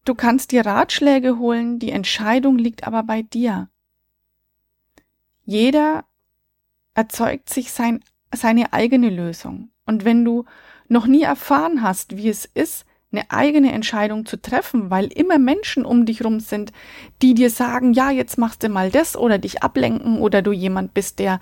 du 0.06 0.16
kannst 0.16 0.52
dir 0.52 0.66
Ratschläge 0.66 1.38
holen, 1.38 1.80
die 1.80 1.92
Entscheidung 1.92 2.58
liegt 2.58 2.88
aber 2.88 3.04
bei 3.04 3.22
dir. 3.22 3.70
Jeder 5.46 6.06
erzeugt 6.94 7.50
sich 7.50 7.72
sein, 7.72 8.04
seine 8.34 8.74
eigene 8.74 9.10
Lösung. 9.10 9.72
Und 9.86 10.04
wenn 10.04 10.26
du 10.26 10.46
noch 10.90 11.08
nie 11.08 11.22
erfahren 11.22 11.82
hast, 11.82 12.18
wie 12.18 12.30
es 12.30 12.46
ist, 12.46 12.86
eine 13.18 13.32
eigene 13.32 13.72
Entscheidung 13.72 14.26
zu 14.26 14.42
treffen, 14.42 14.90
weil 14.90 15.08
immer 15.08 15.40
Menschen 15.40 15.86
um 15.86 16.06
dich 16.06 16.24
rum 16.24 16.40
sind, 16.40 16.72
die 17.22 17.34
dir 17.34 17.50
sagen, 17.50 17.94
ja, 17.94 18.12
jetzt 18.12 18.38
machst 18.38 18.64
du 18.64 18.70
mal 18.70 18.92
das 18.92 19.16
oder 19.16 19.38
dich 19.40 19.64
ablenken 19.64 20.20
oder 20.20 20.42
du 20.42 20.52
jemand 20.52 20.94
bist, 20.94 21.20
der 21.20 21.40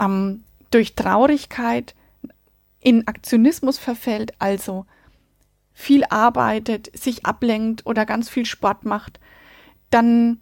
ähm, 0.00 0.44
durch 0.70 0.94
Traurigkeit 0.94 1.94
in 2.80 3.06
Aktionismus 3.06 3.78
verfällt, 3.78 4.32
also 4.38 4.86
viel 5.72 6.04
arbeitet, 6.08 6.90
sich 6.98 7.26
ablenkt 7.26 7.86
oder 7.86 8.06
ganz 8.06 8.28
viel 8.28 8.46
Sport 8.46 8.84
macht, 8.84 9.20
dann 9.90 10.40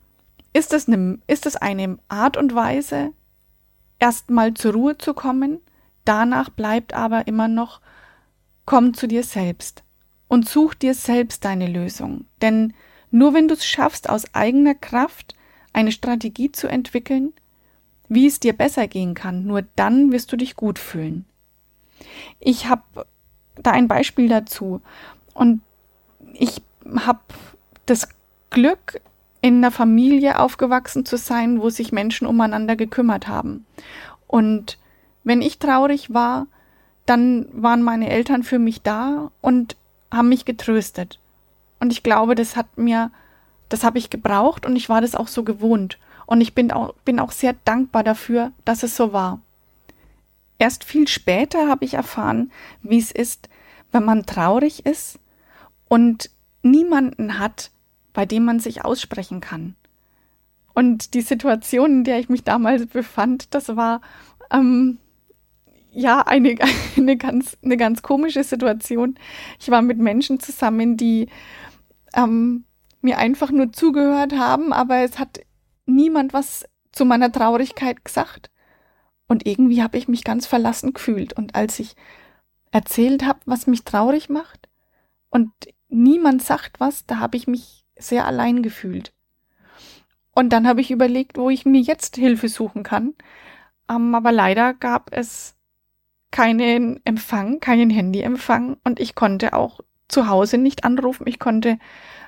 ist 0.53 0.73
es 0.73 0.89
eine, 0.89 1.19
ist 1.27 1.47
es 1.47 1.57
eine 1.57 1.99
Art 2.09 2.37
und 2.37 2.55
Weise, 2.55 3.13
erstmal 3.99 4.55
zur 4.55 4.73
Ruhe 4.73 4.99
zu 4.99 5.15
kommen. 5.15 5.61
Danach 6.05 6.49
bleibt 6.49 6.95
aber 6.95 7.27
immer 7.27 7.49
noch, 7.49 7.81
komm 8.65 8.95
zu 8.95 9.07
dir 9.07 9.23
selbst 9.23 9.85
und 10.31 10.49
such 10.49 10.75
dir 10.75 10.95
selbst 10.95 11.45
deine 11.45 11.67
Lösung. 11.67 12.25
Denn 12.41 12.73
nur 13.11 13.35
wenn 13.35 13.49
du 13.49 13.55
es 13.55 13.67
schaffst, 13.67 14.09
aus 14.09 14.33
eigener 14.33 14.77
Kraft 14.77 15.35
eine 15.73 15.91
Strategie 15.91 16.53
zu 16.53 16.69
entwickeln, 16.69 17.33
wie 18.09 18.27
es 18.27 18.39
dir 18.39 18.53
besser 18.53 18.87
gehen 18.87 19.15
kann, 19.15 19.45
nur 19.45 19.63
dann 19.75 20.13
wirst 20.13 20.31
du 20.31 20.37
dich 20.37 20.55
gut 20.55 20.79
fühlen. 20.79 21.25
Ich 22.39 22.69
habe 22.69 23.07
da 23.57 23.73
ein 23.73 23.89
Beispiel 23.89 24.29
dazu 24.29 24.81
und 25.35 25.63
ich 26.33 26.63
habe 26.97 27.21
das 27.87 28.09
Glück, 28.51 29.01
in 29.43 29.57
einer 29.57 29.71
Familie 29.71 30.39
aufgewachsen 30.39 31.07
zu 31.07 31.17
sein, 31.17 31.61
wo 31.61 31.71
sich 31.71 31.93
Menschen 31.93 32.27
umeinander 32.27 32.77
gekümmert 32.77 33.27
haben. 33.27 33.65
Und 34.27 34.79
wenn 35.25 35.43
ich 35.43 35.59
traurig 35.59 36.13
war, 36.13 36.47
dann 37.07 37.49
waren 37.53 37.83
meine 37.83 38.11
Eltern 38.11 38.43
für 38.43 38.59
mich 38.59 38.83
da 38.83 39.33
und 39.41 39.77
haben 40.13 40.29
mich 40.29 40.45
getröstet. 40.45 41.19
Und 41.79 41.93
ich 41.93 42.03
glaube, 42.03 42.35
das 42.35 42.57
hat 42.57 42.77
mir, 42.77 43.11
das 43.69 43.85
habe 43.85 43.99
ich 43.99 44.11
gebraucht 44.11 44.67
und 44.67 44.77
ich 44.77 44.89
war 44.89 45.01
das 45.01 45.15
auch 45.15 45.29
so 45.29 45.45
gewohnt. 45.45 45.99
Und 46.27 46.41
ich 46.41 46.55
bin 46.55 46.71
auch, 46.71 46.95
bin 47.05 47.19
auch 47.19 47.33
sehr 47.33 47.55
dankbar 47.65 48.05
dafür, 48.05 48.53
dass 48.65 48.83
es 48.83 48.97
so 48.97 49.13
war. 49.13 49.41
Erst 50.59 50.85
viel 50.85 51.09
später 51.09 51.69
habe 51.69 51.85
ich 51.85 51.95
erfahren, 51.95 52.53
wie 52.83 52.99
es 52.99 53.11
ist, 53.11 53.49
wenn 53.93 54.05
man 54.05 54.27
traurig 54.27 54.87
ist 54.87 55.19
und 55.89 56.31
niemanden 56.63 57.39
hat, 57.39 57.71
bei 58.13 58.27
dem 58.27 58.45
man 58.45 58.61
sich 58.61 58.85
aussprechen 58.85 59.41
kann. 59.41 59.75
Und 60.75 61.15
die 61.15 61.23
Situation, 61.23 61.91
in 61.91 62.05
der 62.05 62.21
ich 62.21 62.29
mich 62.29 62.45
damals 62.45 62.87
befand, 62.87 63.55
das 63.55 63.75
war 63.75 64.01
ähm, 64.51 64.99
ja 65.91 66.21
eine, 66.21 66.57
eine, 66.97 67.17
ganz, 67.17 67.57
eine 67.63 67.77
ganz 67.77 68.03
komische 68.03 68.45
Situation. 68.45 69.19
Ich 69.59 69.71
war 69.71 69.83
mit 69.83 69.99
Menschen 69.99 70.41
zusammen, 70.41 70.97
die 70.97 71.29
ähm, 72.15 72.65
mir 73.01 73.19
einfach 73.19 73.51
nur 73.51 73.73
zugehört 73.73 74.35
haben, 74.35 74.73
aber 74.73 74.99
es 74.99 75.19
hat 75.19 75.41
niemand 75.87 76.33
was 76.33 76.67
zu 76.93 77.05
meiner 77.05 77.33
Traurigkeit 77.33 78.05
gesagt. 78.05 78.51
Und 79.27 79.47
irgendwie 79.47 79.83
habe 79.83 79.97
ich 79.97 80.09
mich 80.09 80.25
ganz 80.25 80.47
verlassen 80.47 80.93
gefühlt. 80.93 81.33
Und 81.33 81.55
als 81.55 81.79
ich 81.79 81.95
erzählt 82.73 83.25
habe, 83.25 83.41
was 83.47 83.67
mich 83.67 83.85
traurig 83.85 84.29
macht, 84.29 84.69
und 85.31 85.53
niemand 85.89 86.43
sagt 86.43 86.81
was, 86.81 87.07
da 87.07 87.19
habe 87.19 87.37
ich 87.37 87.47
mich 87.47 87.85
sehr 87.97 88.27
allein 88.27 88.63
gefühlt. 88.63 89.13
Und 90.33 90.53
dann 90.53 90.67
habe 90.67 90.81
ich 90.81 90.91
überlegt, 90.91 91.39
wo 91.39 91.51
ich 91.51 91.65
mir 91.65 91.81
jetzt 91.81 92.17
Hilfe 92.17 92.49
suchen 92.49 92.83
kann. 92.83 93.15
Ähm, 93.89 94.15
aber 94.15 94.33
leider 94.33 94.75
gab 94.75 95.13
es 95.13 95.57
keinen 96.31 97.05
Empfang, 97.05 97.61
keinen 97.61 97.91
Handyempfang 97.91 98.77
und 98.85 99.01
ich 99.01 99.15
konnte 99.15 99.53
auch 99.53 99.81
zu 100.09 100.29
Hause 100.29 100.59
nicht 100.59 100.85
anrufen. 100.85 101.27
Ich 101.27 101.39
konnte 101.39 101.79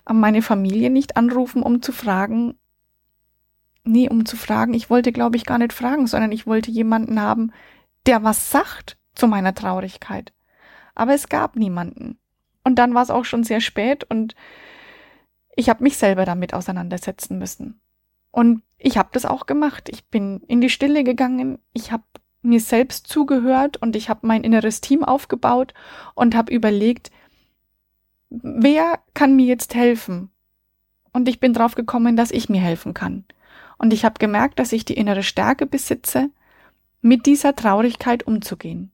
äh, 0.09 0.13
meine 0.13 0.43
Familie 0.43 0.91
nicht 0.91 1.17
anrufen, 1.17 1.63
um 1.63 1.83
zu 1.83 1.93
fragen. 1.93 2.59
Nee, 3.85 4.09
um 4.09 4.27
zu 4.27 4.37
fragen. 4.37 4.75
Ich 4.75 4.91
wollte, 4.91 5.13
glaube 5.13 5.37
ich, 5.37 5.45
gar 5.45 5.59
nicht 5.59 5.73
fragen, 5.73 6.07
sondern 6.07 6.33
ich 6.33 6.47
wollte 6.47 6.71
jemanden 6.71 7.21
haben, 7.21 7.53
der 8.07 8.23
was 8.23 8.51
sagt 8.51 8.97
zu 9.15 9.27
meiner 9.27 9.55
Traurigkeit. 9.55 10.33
Aber 10.95 11.15
es 11.15 11.29
gab 11.29 11.57
niemanden. 11.57 12.19
Und 12.65 12.77
dann 12.77 12.95
war 12.95 13.03
es 13.03 13.11
auch 13.11 13.25
schon 13.25 13.43
sehr 13.43 13.61
spät 13.61 14.05
und 14.05 14.35
ich 15.57 15.69
habe 15.69 15.83
mich 15.83 15.97
selber 15.97 16.25
damit 16.25 16.55
auseinandersetzen 16.55 17.39
müssen. 17.39 17.81
Und 18.31 18.63
ich 18.79 18.97
habe 18.97 19.11
das 19.13 19.27
auch 19.27 19.47
gemacht. 19.47 19.89
Ich 19.91 20.07
bin 20.07 20.41
in 20.47 20.61
die 20.61 20.71
Stille 20.71 21.05
gegangen. 21.05 21.59
Ich 21.73 21.93
habe 21.93 22.05
mir 22.43 22.61
selbst 22.61 23.07
zugehört 23.07 23.77
und 23.77 23.97
ich 23.97 24.09
habe 24.09 24.27
mein 24.27 24.45
inneres 24.45 24.81
Team 24.81 25.05
aufgebaut 25.05 25.75
und 26.15 26.35
habe 26.35 26.53
überlegt, 26.53 27.11
wer 28.31 28.99
kann 29.15 29.37
mir 29.37 29.47
jetzt 29.47 29.75
helfen? 29.75 30.31
Und 31.13 31.29
ich 31.29 31.41
bin 31.41 31.53
drauf 31.53 31.75
gekommen, 31.75 32.17
dass 32.17 32.31
ich 32.31 32.49
mir 32.49 32.61
helfen 32.61 32.95
kann. 32.95 33.25
Und 33.79 33.93
ich 33.93 34.05
habe 34.05 34.19
gemerkt, 34.19 34.59
dass 34.59 34.73
ich 34.73 34.85
die 34.85 34.95
innere 34.95 35.23
Stärke 35.23 35.67
besitze, 35.67 36.31
mit 37.01 37.27
dieser 37.27 37.55
Traurigkeit 37.55 38.27
umzugehen. 38.27 38.93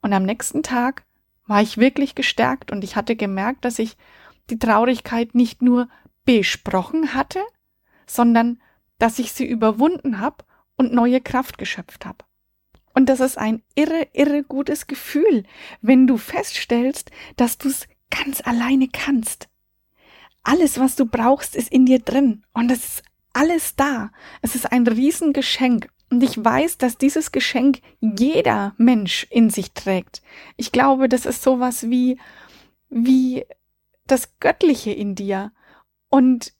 Und 0.00 0.12
am 0.12 0.24
nächsten 0.24 0.62
Tag 0.62 1.04
war 1.46 1.62
ich 1.62 1.78
wirklich 1.78 2.14
gestärkt 2.14 2.72
und 2.72 2.84
ich 2.84 2.96
hatte 2.96 3.16
gemerkt, 3.16 3.64
dass 3.64 3.78
ich 3.78 3.96
die 4.50 4.58
Traurigkeit 4.58 5.34
nicht 5.34 5.62
nur 5.62 5.88
besprochen 6.24 7.14
hatte, 7.14 7.40
sondern 8.06 8.60
dass 8.98 9.18
ich 9.18 9.32
sie 9.32 9.46
überwunden 9.46 10.20
habe 10.20 10.44
und 10.76 10.92
neue 10.92 11.20
Kraft 11.20 11.58
geschöpft 11.58 12.06
habe. 12.06 12.24
Und 12.98 13.08
das 13.08 13.20
ist 13.20 13.38
ein 13.38 13.62
irre, 13.76 14.08
irre 14.12 14.42
gutes 14.42 14.88
Gefühl, 14.88 15.44
wenn 15.80 16.08
du 16.08 16.16
feststellst, 16.16 17.12
dass 17.36 17.56
du 17.56 17.68
es 17.68 17.86
ganz 18.10 18.40
alleine 18.40 18.88
kannst. 18.88 19.48
Alles, 20.42 20.80
was 20.80 20.96
du 20.96 21.06
brauchst, 21.06 21.54
ist 21.54 21.70
in 21.70 21.86
dir 21.86 22.00
drin 22.00 22.42
und 22.54 22.72
es 22.72 22.84
ist 22.84 23.02
alles 23.32 23.76
da. 23.76 24.10
Es 24.42 24.56
ist 24.56 24.72
ein 24.72 24.84
Riesengeschenk. 24.84 25.88
Und 26.10 26.24
ich 26.24 26.44
weiß, 26.44 26.78
dass 26.78 26.98
dieses 26.98 27.30
Geschenk 27.30 27.82
jeder 28.00 28.74
Mensch 28.78 29.28
in 29.30 29.48
sich 29.48 29.70
trägt. 29.70 30.20
Ich 30.56 30.72
glaube, 30.72 31.08
das 31.08 31.24
ist 31.24 31.44
sowas 31.44 31.88
wie, 31.88 32.18
wie 32.88 33.44
das 34.08 34.40
Göttliche 34.40 34.90
in 34.90 35.14
dir. 35.14 35.52
Und 36.08 36.52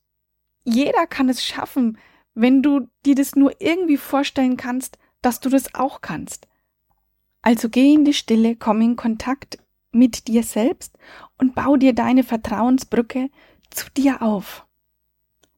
jeder 0.63 1.09
kann 1.09 1.29
es 1.29 1.45
schaffen, 1.45 1.99
wenn 2.35 2.63
du 2.63 2.87
dir 3.05 3.17
das 3.17 3.35
nur 3.35 3.61
irgendwie 3.61 3.97
vorstellen 3.97 4.57
kannst, 4.57 4.99
dass 5.29 5.41
du 5.41 5.51
das 5.51 5.75
auch 5.75 6.01
kannst. 6.01 6.49
Also 7.43 7.69
geh 7.69 7.93
in 7.93 8.07
die 8.07 8.15
Stille, 8.15 8.57
komm 8.57 8.81
in 8.81 8.97
Kontakt 8.97 9.59
mit 9.93 10.27
dir 10.27 10.43
selbst 10.43 10.97
und 11.37 11.55
bau 11.55 11.77
dir 11.77 11.93
deine 11.93 12.25
Vertrauensbrücke 12.25 13.29
zu 13.69 13.91
dir 13.91 14.23
auf. 14.23 14.67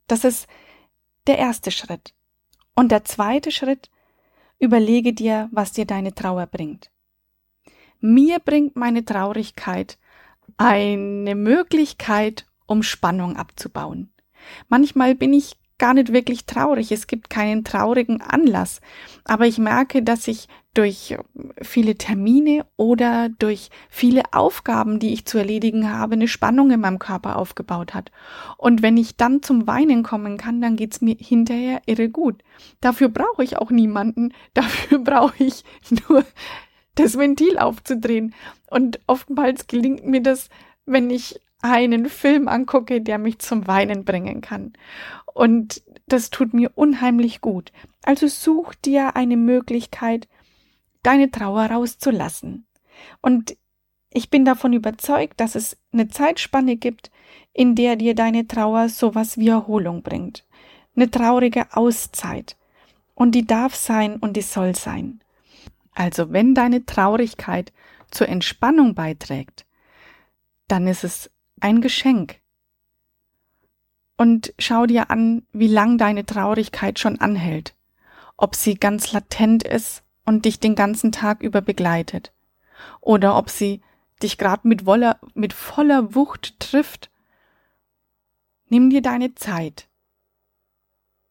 Das 0.08 0.24
ist 0.24 0.48
der 1.28 1.38
erste 1.38 1.70
Schritt. 1.70 2.14
Und 2.74 2.90
der 2.90 3.04
zweite 3.04 3.52
Schritt, 3.52 3.92
überlege 4.58 5.12
dir, 5.12 5.48
was 5.52 5.70
dir 5.70 5.84
deine 5.84 6.16
Trauer 6.16 6.46
bringt. 6.46 6.90
Mir 8.00 8.40
bringt 8.40 8.74
meine 8.74 9.04
Traurigkeit 9.04 9.98
eine 10.56 11.36
Möglichkeit, 11.36 12.44
um 12.66 12.82
Spannung 12.82 13.36
abzubauen. 13.36 14.12
Manchmal 14.66 15.14
bin 15.14 15.32
ich 15.32 15.59
gar 15.80 15.94
nicht 15.94 16.12
wirklich 16.12 16.46
traurig. 16.46 16.92
Es 16.92 17.08
gibt 17.08 17.28
keinen 17.28 17.64
traurigen 17.64 18.20
Anlass. 18.20 18.80
Aber 19.24 19.46
ich 19.46 19.58
merke, 19.58 20.04
dass 20.04 20.28
ich 20.28 20.46
durch 20.74 21.16
viele 21.60 21.96
Termine 21.96 22.64
oder 22.76 23.28
durch 23.28 23.70
viele 23.88 24.22
Aufgaben, 24.32 25.00
die 25.00 25.12
ich 25.12 25.24
zu 25.24 25.38
erledigen 25.38 25.90
habe, 25.90 26.14
eine 26.14 26.28
Spannung 26.28 26.70
in 26.70 26.80
meinem 26.80 27.00
Körper 27.00 27.36
aufgebaut 27.36 27.92
hat. 27.92 28.12
Und 28.56 28.82
wenn 28.82 28.96
ich 28.96 29.16
dann 29.16 29.42
zum 29.42 29.66
Weinen 29.66 30.04
kommen 30.04 30.36
kann, 30.36 30.60
dann 30.60 30.76
geht's 30.76 31.00
mir 31.00 31.16
hinterher 31.18 31.82
irre 31.86 32.08
gut. 32.08 32.42
Dafür 32.80 33.08
brauche 33.08 33.42
ich 33.42 33.56
auch 33.56 33.72
niemanden. 33.72 34.32
Dafür 34.54 35.00
brauche 35.00 35.42
ich 35.42 35.64
nur 36.06 36.24
das 36.94 37.18
Ventil 37.18 37.58
aufzudrehen. 37.58 38.34
Und 38.70 39.00
oftmals 39.08 39.66
gelingt 39.66 40.06
mir 40.06 40.22
das, 40.22 40.50
wenn 40.86 41.10
ich 41.10 41.40
einen 41.62 42.08
Film 42.08 42.48
angucke, 42.48 43.00
der 43.00 43.18
mich 43.18 43.38
zum 43.38 43.66
Weinen 43.66 44.04
bringen 44.04 44.40
kann. 44.40 44.72
Und 45.32 45.82
das 46.06 46.30
tut 46.30 46.54
mir 46.54 46.72
unheimlich 46.74 47.40
gut. 47.40 47.72
Also 48.02 48.26
such 48.26 48.74
dir 48.74 49.16
eine 49.16 49.36
Möglichkeit, 49.36 50.28
deine 51.02 51.30
Trauer 51.30 51.66
rauszulassen. 51.66 52.66
Und 53.20 53.56
ich 54.12 54.30
bin 54.30 54.44
davon 54.44 54.72
überzeugt, 54.72 55.40
dass 55.40 55.54
es 55.54 55.76
eine 55.92 56.08
Zeitspanne 56.08 56.76
gibt, 56.76 57.10
in 57.52 57.74
der 57.74 57.96
dir 57.96 58.14
deine 58.14 58.46
Trauer 58.46 58.88
sowas 58.88 59.38
wie 59.38 59.48
Erholung 59.48 60.02
bringt. 60.02 60.46
Eine 60.96 61.10
traurige 61.10 61.66
Auszeit. 61.76 62.56
Und 63.14 63.32
die 63.34 63.46
darf 63.46 63.74
sein 63.74 64.16
und 64.16 64.36
die 64.36 64.42
soll 64.42 64.74
sein. 64.74 65.22
Also 65.92 66.32
wenn 66.32 66.54
deine 66.54 66.86
Traurigkeit 66.86 67.72
zur 68.10 68.28
Entspannung 68.28 68.94
beiträgt, 68.94 69.66
dann 70.66 70.86
ist 70.86 71.04
es 71.04 71.30
ein 71.60 71.80
Geschenk. 71.80 72.40
Und 74.16 74.52
schau 74.58 74.86
dir 74.86 75.10
an, 75.10 75.46
wie 75.52 75.68
lang 75.68 75.96
deine 75.96 76.26
Traurigkeit 76.26 76.98
schon 76.98 77.20
anhält, 77.20 77.74
ob 78.36 78.54
sie 78.54 78.74
ganz 78.74 79.12
latent 79.12 79.62
ist 79.62 80.02
und 80.24 80.44
dich 80.44 80.60
den 80.60 80.74
ganzen 80.74 81.12
Tag 81.12 81.42
über 81.42 81.62
begleitet, 81.62 82.32
oder 83.00 83.36
ob 83.36 83.48
sie 83.50 83.80
dich 84.22 84.36
gerade 84.36 84.68
mit, 84.68 84.84
mit 85.34 85.52
voller 85.52 86.14
Wucht 86.14 86.60
trifft. 86.60 87.10
Nimm 88.68 88.90
dir 88.90 89.02
deine 89.02 89.34
Zeit 89.34 89.88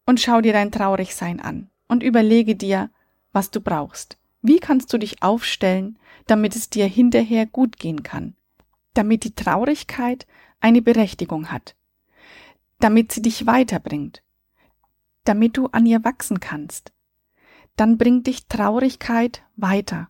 und 0.06 0.20
schau 0.20 0.42
dir 0.42 0.54
dein 0.54 0.72
Traurigsein 0.72 1.40
an 1.40 1.70
und 1.88 2.04
überlege 2.04 2.56
dir, 2.56 2.90
was 3.32 3.52
du 3.52 3.62
brauchst. 3.62 4.18
Wie 4.42 4.60
kannst 4.60 4.92
du 4.92 4.98
dich 4.98 5.22
aufstellen, 5.22 6.00
damit 6.26 6.56
es 6.56 6.70
dir 6.70 6.88
hinterher 6.88 7.46
gut 7.46 7.78
gehen 7.78 8.04
kann? 8.04 8.36
Damit 8.93 9.24
die 9.24 9.36
Traurigkeit 9.36 10.27
eine 10.60 10.81
Berechtigung 10.81 11.51
hat, 11.51 11.75
damit 12.79 13.12
sie 13.12 13.22
dich 13.22 13.46
weiterbringt, 13.46 14.24
damit 15.24 15.58
du 15.58 15.67
an 15.67 15.86
ihr 15.86 16.03
wachsen 16.03 16.39
kannst. 16.39 16.91
Dann 17.75 17.98
bringt 17.98 18.27
dich 18.27 18.48
Traurigkeit 18.48 19.43
weiter. 19.55 20.10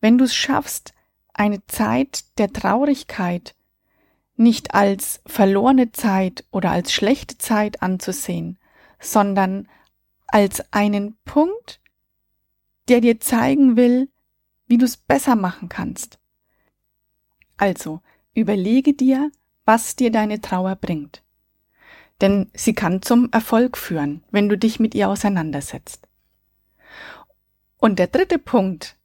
Wenn 0.00 0.18
du 0.18 0.24
es 0.24 0.34
schaffst, 0.34 0.94
eine 1.32 1.64
Zeit 1.66 2.24
der 2.38 2.52
Traurigkeit 2.52 3.54
nicht 4.36 4.74
als 4.74 5.20
verlorene 5.26 5.92
Zeit 5.92 6.44
oder 6.50 6.70
als 6.70 6.92
schlechte 6.92 7.38
Zeit 7.38 7.82
anzusehen, 7.82 8.58
sondern 8.98 9.68
als 10.26 10.72
einen 10.72 11.16
Punkt, 11.24 11.80
der 12.88 13.00
dir 13.00 13.20
zeigen 13.20 13.76
will, 13.76 14.10
wie 14.66 14.78
du 14.78 14.84
es 14.84 14.96
besser 14.96 15.36
machen 15.36 15.68
kannst, 15.68 16.18
also, 17.56 18.00
überlege 18.34 18.94
dir, 18.94 19.30
was 19.64 19.96
dir 19.96 20.10
deine 20.10 20.40
Trauer 20.40 20.76
bringt. 20.76 21.22
Denn 22.20 22.50
sie 22.54 22.74
kann 22.74 23.02
zum 23.02 23.30
Erfolg 23.32 23.76
führen, 23.76 24.22
wenn 24.30 24.48
du 24.48 24.56
dich 24.56 24.80
mit 24.80 24.94
ihr 24.94 25.08
auseinandersetzt. 25.08 26.06
Und 27.78 27.98
der 27.98 28.06
dritte 28.06 28.38
Punkt, 28.38 28.96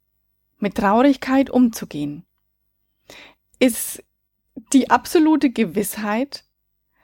mit 0.58 0.76
Traurigkeit 0.76 1.50
umzugehen, 1.50 2.24
ist 3.58 4.02
die 4.72 4.90
absolute 4.90 5.50
Gewissheit, 5.50 6.44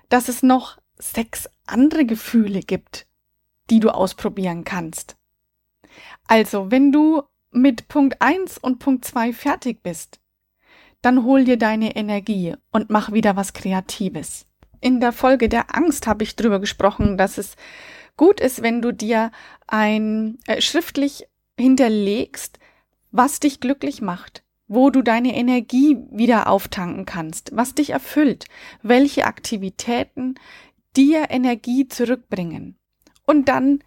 dass 0.08 0.28
es 0.28 0.42
noch 0.42 0.78
sechs 0.98 1.48
andere 1.66 2.04
Gefühle 2.04 2.60
gibt, 2.60 3.06
die 3.70 3.80
du 3.80 3.90
ausprobieren 3.90 4.64
kannst. 4.64 5.16
Also, 6.26 6.70
wenn 6.70 6.92
du 6.92 7.22
mit 7.50 7.88
Punkt 7.88 8.20
eins 8.20 8.58
und 8.58 8.78
Punkt 8.78 9.04
zwei 9.04 9.32
fertig 9.32 9.82
bist, 9.82 10.20
dann 11.04 11.24
hol 11.24 11.44
dir 11.44 11.58
deine 11.58 11.96
Energie 11.96 12.54
und 12.72 12.88
mach 12.88 13.12
wieder 13.12 13.36
was 13.36 13.52
Kreatives. 13.52 14.46
In 14.80 15.00
der 15.00 15.12
Folge 15.12 15.48
der 15.48 15.76
Angst 15.76 16.06
habe 16.06 16.24
ich 16.24 16.36
drüber 16.36 16.60
gesprochen, 16.60 17.18
dass 17.18 17.36
es 17.38 17.56
gut 18.16 18.40
ist, 18.40 18.62
wenn 18.62 18.80
du 18.80 18.92
dir 18.92 19.30
ein 19.66 20.38
äh, 20.46 20.60
schriftlich 20.60 21.26
hinterlegst, 21.58 22.58
was 23.10 23.38
dich 23.40 23.60
glücklich 23.60 24.02
macht, 24.02 24.44
wo 24.66 24.90
du 24.90 25.02
deine 25.02 25.36
Energie 25.36 25.98
wieder 26.10 26.48
auftanken 26.48 27.04
kannst, 27.04 27.54
was 27.54 27.74
dich 27.74 27.90
erfüllt, 27.90 28.46
welche 28.82 29.26
Aktivitäten 29.26 30.36
dir 30.96 31.26
Energie 31.30 31.86
zurückbringen. 31.88 32.76
Und 33.26 33.48
dann 33.48 33.80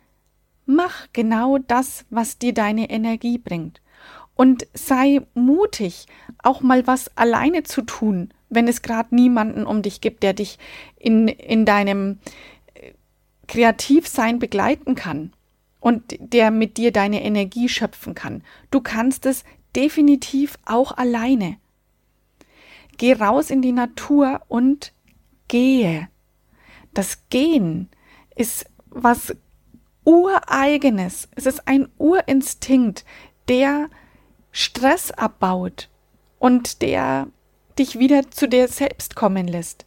mach 0.66 1.08
genau 1.14 1.58
das, 1.58 2.06
was 2.10 2.38
dir 2.38 2.54
deine 2.54 2.90
Energie 2.90 3.38
bringt 3.38 3.82
und 4.38 4.68
sei 4.74 5.22
mutig, 5.34 6.06
auch 6.44 6.62
mal 6.62 6.88
was 6.88 7.12
alleine 7.18 7.64
zu 7.64 7.82
tun, 7.82 8.34
wenn 8.50 8.68
es 8.68 8.84
gerade 8.84 9.14
niemanden 9.14 9.66
um 9.66 9.82
dich 9.82 10.00
gibt, 10.00 10.24
der 10.24 10.34
dich 10.34 10.60
in, 10.96 11.28
in 11.28 11.66
deinem 11.66 12.20
äh, 12.76 12.94
Kreativsein 13.48 14.38
begleiten 14.38 14.94
kann 14.94 15.34
und 15.80 16.16
der 16.20 16.52
mit 16.52 16.78
dir 16.78 16.94
deine 16.94 17.24
Energie 17.24 17.68
schöpfen 17.68 18.14
kann. 18.14 18.44
Du 18.70 18.80
kannst 18.80 19.26
es 19.26 19.44
definitiv 19.76 20.60
auch 20.66 20.96
alleine. 20.96 21.58
Geh 22.98 23.14
raus 23.14 23.50
in 23.50 23.64
die 23.64 23.72
Natur 23.72 24.42
und 24.48 24.94
gehe. 25.48 26.10
Das 26.94 27.28
Gehen 27.30 27.90
ist 28.36 28.68
was 28.90 29.36
Ureigenes. 30.06 31.28
Es 31.36 31.48
ist 31.48 31.68
ein 31.68 31.90
Urinstinkt, 31.98 33.04
der 33.48 33.90
Stress 34.60 35.12
abbaut 35.12 35.88
und 36.40 36.82
der 36.82 37.28
dich 37.78 38.00
wieder 38.00 38.32
zu 38.32 38.50
dir 38.50 38.68
selbst 38.68 39.16
kommen 39.16 39.48
lässt. 39.48 39.86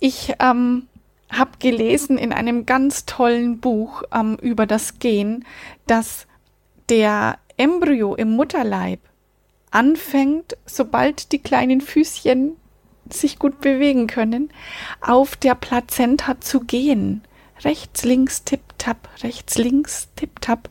Ich 0.00 0.34
ähm, 0.40 0.88
habe 1.30 1.52
gelesen 1.60 2.18
in 2.18 2.32
einem 2.32 2.66
ganz 2.66 3.06
tollen 3.06 3.60
Buch 3.60 4.02
ähm, 4.12 4.36
über 4.42 4.66
das 4.66 4.98
Gen, 4.98 5.44
dass 5.86 6.26
der 6.88 7.38
Embryo 7.56 8.16
im 8.16 8.32
Mutterleib 8.32 8.98
anfängt, 9.70 10.56
sobald 10.66 11.30
die 11.30 11.38
kleinen 11.38 11.80
Füßchen 11.80 12.56
sich 13.10 13.38
gut 13.38 13.60
bewegen 13.60 14.08
können, 14.08 14.52
auf 15.00 15.36
der 15.36 15.54
Plazenta 15.54 16.40
zu 16.40 16.62
gehen. 16.62 17.22
Rechts, 17.60 18.02
links, 18.02 18.42
tipp, 18.42 18.62
tapp, 18.78 19.08
rechts, 19.22 19.56
links, 19.56 20.08
tipp, 20.16 20.40
tapp, 20.40 20.68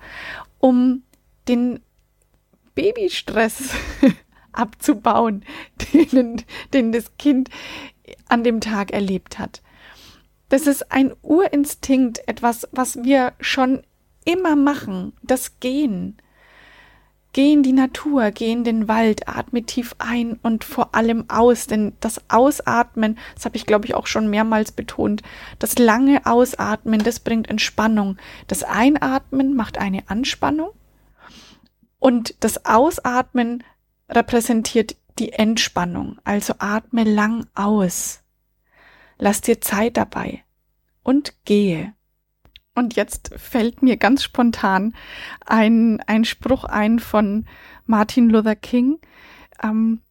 um 0.60 1.04
den 1.47 1.80
Babystress 2.82 3.76
abzubauen, 4.54 5.46
den, 6.12 6.41
den 6.74 6.91
das 6.91 7.15
Kind 7.17 7.52
an 8.28 8.44
dem 8.44 8.60
Tag 8.60 8.89
erlebt 8.89 9.38
hat. 9.38 9.62
Das 10.50 10.65
ist 10.65 10.91
ein 10.91 11.13
Urinstinkt, 11.22 12.28
etwas, 12.28 12.67
was 12.72 13.04
wir 13.04 13.34
schon 13.39 13.84
immer 14.26 14.56
machen, 14.56 15.13
das 15.22 15.60
Gehen. 15.60 16.17
Geh 17.34 17.54
in 17.54 17.62
die 17.62 17.72
Natur, 17.72 18.32
geh 18.32 18.52
in 18.52 18.63
den 18.63 18.88
Wald, 18.88 19.30
atme 19.30 19.62
tief 19.62 19.96
ein 20.00 20.39
und 20.41 20.63
vor 20.63 20.96
allem 20.96 21.30
aus, 21.30 21.67
denn 21.67 21.94
das 22.00 22.20
Ausatmen, 22.30 23.20
das 23.36 23.46
habe 23.46 23.58
ich 23.58 23.67
glaube 23.67 23.86
ich 23.86 23.94
auch 23.94 24.08
schon 24.08 24.28
mehrmals 24.28 24.72
betont, 24.72 25.22
das 25.60 25.78
lange 25.78 26.26
Ausatmen, 26.26 27.04
das 27.04 27.20
bringt 27.20 27.48
Entspannung. 27.48 28.17
Das 28.48 28.63
Einatmen 28.63 29.56
macht 29.56 29.78
eine 29.78 30.10
Anspannung 30.10 30.72
und 32.02 32.44
das 32.44 32.66
Ausatmen 32.66 33.64
repräsentiert 34.10 34.98
die 35.20 35.34
Entspannung. 35.34 36.18
Also 36.24 36.56
atme 36.58 37.04
lang 37.04 37.46
aus. 37.54 38.24
Lass 39.20 39.42
dir 39.42 39.62
Zeit 39.62 39.98
dabei 39.98 40.44
und 41.04 41.46
gehe. 41.46 41.94
Und 42.74 42.96
jetzt 42.96 43.32
fällt 43.38 43.84
mir 43.84 43.98
ganz 43.98 44.24
spontan 44.24 44.96
ein, 45.46 46.02
ein 46.08 46.26
Spruch 46.26 46.64
ein 46.64 46.98
von 46.98 47.46
Martin 47.86 48.32
Luther 48.32 48.56
King. 48.56 49.00
Ähm, 49.62 50.02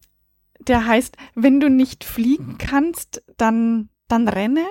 der 0.59 0.85
heißt, 0.87 1.17
wenn 1.35 1.59
du 1.59 1.69
nicht 1.69 2.05
fliegen 2.05 2.57
kannst, 2.57 3.21
dann, 3.35 3.89
dann 4.07 4.29
renne. 4.29 4.65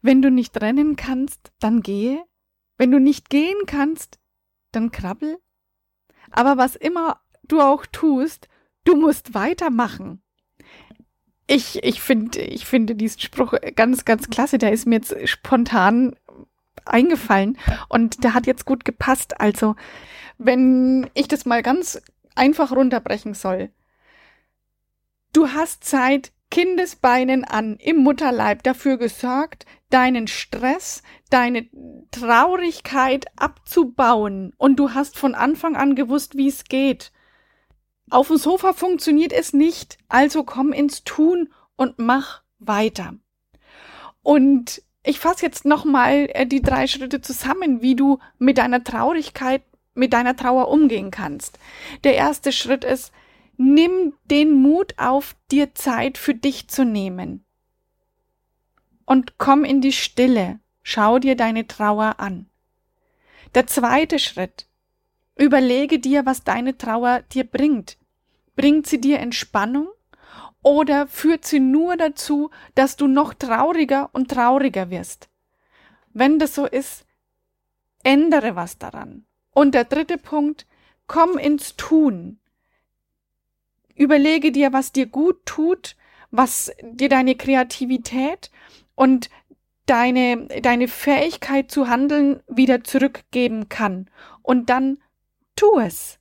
Wenn 0.00 0.22
du 0.22 0.30
nicht 0.30 0.60
rennen 0.60 0.94
kannst, 0.94 1.50
dann 1.58 1.82
gehe. 1.82 2.22
Wenn 2.78 2.92
du 2.92 3.00
nicht 3.00 3.30
gehen 3.30 3.66
kannst, 3.66 4.20
dann 4.70 4.92
krabbel. 4.92 5.38
Aber 6.32 6.56
was 6.56 6.76
immer 6.76 7.20
du 7.44 7.60
auch 7.60 7.86
tust, 7.86 8.48
du 8.84 8.96
musst 8.96 9.34
weitermachen. 9.34 10.22
Ich, 11.46 11.82
ich 11.82 12.00
finde, 12.00 12.40
ich 12.40 12.66
finde 12.66 12.94
diesen 12.94 13.20
Spruch 13.20 13.54
ganz, 13.76 14.04
ganz 14.04 14.30
klasse. 14.30 14.58
Der 14.58 14.72
ist 14.72 14.86
mir 14.86 14.96
jetzt 14.96 15.14
spontan 15.28 16.16
eingefallen 16.84 17.58
und 17.88 18.24
der 18.24 18.34
hat 18.34 18.46
jetzt 18.46 18.64
gut 18.64 18.84
gepasst. 18.84 19.40
Also, 19.40 19.76
wenn 20.38 21.10
ich 21.14 21.28
das 21.28 21.44
mal 21.44 21.62
ganz 21.62 22.00
einfach 22.34 22.72
runterbrechen 22.72 23.34
soll. 23.34 23.70
Du 25.32 25.48
hast 25.48 25.84
seit 25.84 26.32
Kindesbeinen 26.52 27.44
an 27.44 27.78
im 27.78 27.96
Mutterleib 27.96 28.62
dafür 28.62 28.98
gesorgt, 28.98 29.64
deinen 29.88 30.26
Stress, 30.26 31.02
deine 31.30 31.66
Traurigkeit 32.10 33.24
abzubauen 33.36 34.52
und 34.58 34.76
du 34.76 34.92
hast 34.92 35.18
von 35.18 35.34
Anfang 35.34 35.76
an 35.76 35.94
gewusst, 35.94 36.36
wie 36.36 36.48
es 36.48 36.64
geht. 36.64 37.10
Auf 38.10 38.28
dem 38.28 38.36
Sofa 38.36 38.74
funktioniert 38.74 39.32
es 39.32 39.54
nicht, 39.54 39.96
also 40.10 40.44
komm 40.44 40.74
ins 40.74 41.04
Tun 41.04 41.48
und 41.76 41.98
mach 41.98 42.42
weiter. 42.58 43.14
Und 44.20 44.82
ich 45.04 45.20
fasse 45.20 45.46
jetzt 45.46 45.64
nochmal 45.64 46.28
äh, 46.34 46.46
die 46.46 46.60
drei 46.60 46.86
Schritte 46.86 47.22
zusammen, 47.22 47.80
wie 47.80 47.96
du 47.96 48.18
mit 48.38 48.58
deiner 48.58 48.84
Traurigkeit, 48.84 49.62
mit 49.94 50.12
deiner 50.12 50.36
Trauer 50.36 50.68
umgehen 50.68 51.10
kannst. 51.10 51.58
Der 52.04 52.14
erste 52.14 52.52
Schritt 52.52 52.84
ist, 52.84 53.10
nimm 53.62 54.14
den 54.24 54.52
Mut 54.60 54.94
auf, 54.98 55.36
dir 55.50 55.74
Zeit 55.74 56.18
für 56.18 56.34
dich 56.34 56.68
zu 56.68 56.84
nehmen. 56.84 57.44
Und 59.06 59.38
komm 59.38 59.64
in 59.64 59.80
die 59.80 59.92
Stille. 59.92 60.60
Schau 60.82 61.18
dir 61.18 61.36
deine 61.36 61.66
Trauer 61.66 62.16
an. 62.18 62.50
Der 63.54 63.66
zweite 63.66 64.18
Schritt. 64.18 64.66
Überlege 65.36 65.98
dir, 65.98 66.26
was 66.26 66.44
deine 66.44 66.76
Trauer 66.76 67.22
dir 67.32 67.44
bringt. 67.44 67.98
Bringt 68.56 68.86
sie 68.86 69.00
dir 69.00 69.20
Entspannung 69.20 69.88
oder 70.62 71.06
führt 71.06 71.44
sie 71.44 71.60
nur 71.60 71.96
dazu, 71.96 72.50
dass 72.74 72.96
du 72.96 73.06
noch 73.06 73.32
trauriger 73.32 74.10
und 74.12 74.30
trauriger 74.30 74.90
wirst? 74.90 75.28
Wenn 76.12 76.38
das 76.38 76.54
so 76.54 76.66
ist, 76.66 77.06
ändere 78.02 78.56
was 78.56 78.78
daran. 78.78 79.24
Und 79.54 79.74
der 79.74 79.84
dritte 79.84 80.18
Punkt, 80.18 80.66
komm 81.06 81.38
ins 81.38 81.76
Tun. 81.76 82.38
Überlege 83.94 84.52
dir, 84.52 84.72
was 84.72 84.92
dir 84.92 85.06
gut 85.06 85.44
tut, 85.46 85.96
was 86.30 86.72
dir 86.82 87.08
deine 87.08 87.34
Kreativität 87.34 88.50
und 88.94 89.30
deine, 89.86 90.46
deine 90.62 90.88
Fähigkeit 90.88 91.70
zu 91.70 91.88
handeln 91.88 92.42
wieder 92.48 92.84
zurückgeben 92.84 93.68
kann. 93.68 94.08
Und 94.42 94.70
dann 94.70 94.98
tu 95.56 95.78
es 95.78 96.18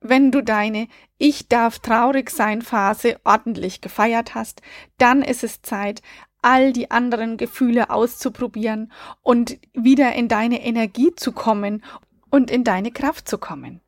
wenn 0.00 0.30
du 0.30 0.42
deine 0.42 0.88
Ich 1.18 1.48
darf 1.48 1.78
traurig 1.78 2.30
sein 2.30 2.62
Phase 2.62 3.20
ordentlich 3.24 3.80
gefeiert 3.80 4.34
hast, 4.34 4.62
dann 4.98 5.22
ist 5.22 5.44
es 5.44 5.62
Zeit, 5.62 6.02
all 6.42 6.72
die 6.72 6.90
anderen 6.90 7.36
Gefühle 7.36 7.90
auszuprobieren 7.90 8.90
und 9.20 9.58
wieder 9.74 10.14
in 10.14 10.28
deine 10.28 10.64
Energie 10.64 11.14
zu 11.14 11.32
kommen 11.32 11.84
und 12.30 12.50
in 12.50 12.64
deine 12.64 12.90
Kraft 12.90 13.28
zu 13.28 13.36
kommen. 13.36 13.82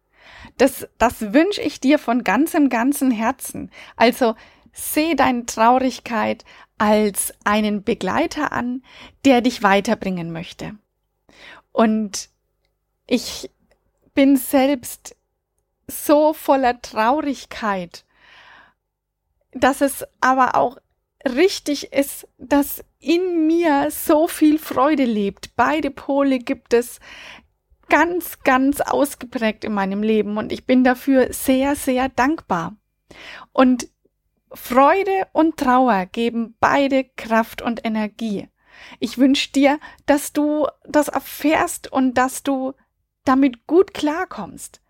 Das, 0.62 0.86
das 0.96 1.32
wünsche 1.32 1.60
ich 1.60 1.80
dir 1.80 1.98
von 1.98 2.22
ganzem, 2.22 2.68
ganzem 2.68 3.10
Herzen. 3.10 3.68
Also 3.96 4.36
seh 4.72 5.16
deine 5.16 5.44
Traurigkeit 5.44 6.44
als 6.78 7.34
einen 7.42 7.82
Begleiter 7.82 8.52
an, 8.52 8.84
der 9.24 9.40
dich 9.40 9.64
weiterbringen 9.64 10.30
möchte. 10.30 10.76
Und 11.72 12.28
ich 13.08 13.50
bin 14.14 14.36
selbst 14.36 15.16
so 15.88 16.32
voller 16.32 16.80
Traurigkeit, 16.80 18.04
dass 19.50 19.80
es 19.80 20.04
aber 20.20 20.54
auch 20.54 20.76
richtig 21.28 21.92
ist, 21.92 22.28
dass 22.38 22.84
in 23.00 23.48
mir 23.48 23.90
so 23.90 24.28
viel 24.28 24.60
Freude 24.60 25.06
lebt. 25.06 25.56
Beide 25.56 25.90
Pole 25.90 26.38
gibt 26.38 26.72
es 26.72 27.00
ganz, 27.88 28.40
ganz 28.42 28.80
ausgeprägt 28.80 29.64
in 29.64 29.74
meinem 29.74 30.02
Leben 30.02 30.38
und 30.38 30.52
ich 30.52 30.66
bin 30.66 30.84
dafür 30.84 31.32
sehr, 31.32 31.76
sehr 31.76 32.08
dankbar. 32.08 32.76
Und 33.52 33.88
Freude 34.52 35.26
und 35.32 35.56
Trauer 35.56 36.06
geben 36.06 36.56
beide 36.60 37.04
Kraft 37.04 37.62
und 37.62 37.84
Energie. 37.84 38.48
Ich 38.98 39.18
wünsche 39.18 39.52
dir, 39.52 39.78
dass 40.06 40.32
du 40.32 40.66
das 40.84 41.08
erfährst 41.08 41.90
und 41.90 42.14
dass 42.14 42.42
du 42.42 42.74
damit 43.24 43.66
gut 43.66 43.94
klarkommst. 43.94 44.80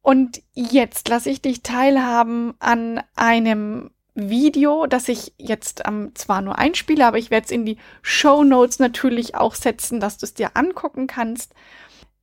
Und 0.00 0.42
jetzt 0.54 1.08
lasse 1.08 1.30
ich 1.30 1.42
dich 1.42 1.62
teilhaben 1.62 2.54
an 2.60 3.02
einem 3.14 3.90
Video, 4.18 4.86
das 4.86 5.08
ich 5.08 5.32
jetzt 5.38 5.82
ähm, 5.86 6.12
zwar 6.14 6.42
nur 6.42 6.58
einspiele, 6.58 7.06
aber 7.06 7.18
ich 7.18 7.30
werde 7.30 7.46
es 7.46 7.50
in 7.50 7.64
die 7.64 7.78
Show 8.02 8.42
Notes 8.44 8.78
natürlich 8.78 9.34
auch 9.34 9.54
setzen, 9.54 10.00
dass 10.00 10.18
du 10.18 10.26
es 10.26 10.34
dir 10.34 10.56
angucken 10.56 11.06
kannst. 11.06 11.54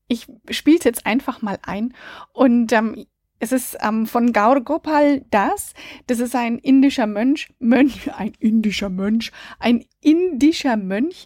Ich 0.07 0.27
spiele 0.49 0.77
es 0.77 0.83
jetzt 0.83 1.05
einfach 1.05 1.41
mal 1.41 1.57
ein 1.63 1.93
und 2.33 2.71
ähm, 2.73 3.05
es 3.39 3.51
ist 3.51 3.77
ähm, 3.81 4.05
von 4.05 4.33
Gaur 4.33 4.61
Gopal 4.61 5.25
Das. 5.29 5.73
Das 6.07 6.19
ist 6.19 6.35
ein 6.35 6.57
indischer 6.57 7.07
Mönch, 7.07 7.49
Mönch, 7.59 8.11
ein 8.17 8.33
indischer 8.39 8.89
Mönch, 8.89 9.31
ein 9.59 9.85
indischer 10.01 10.77
Mönch, 10.77 11.25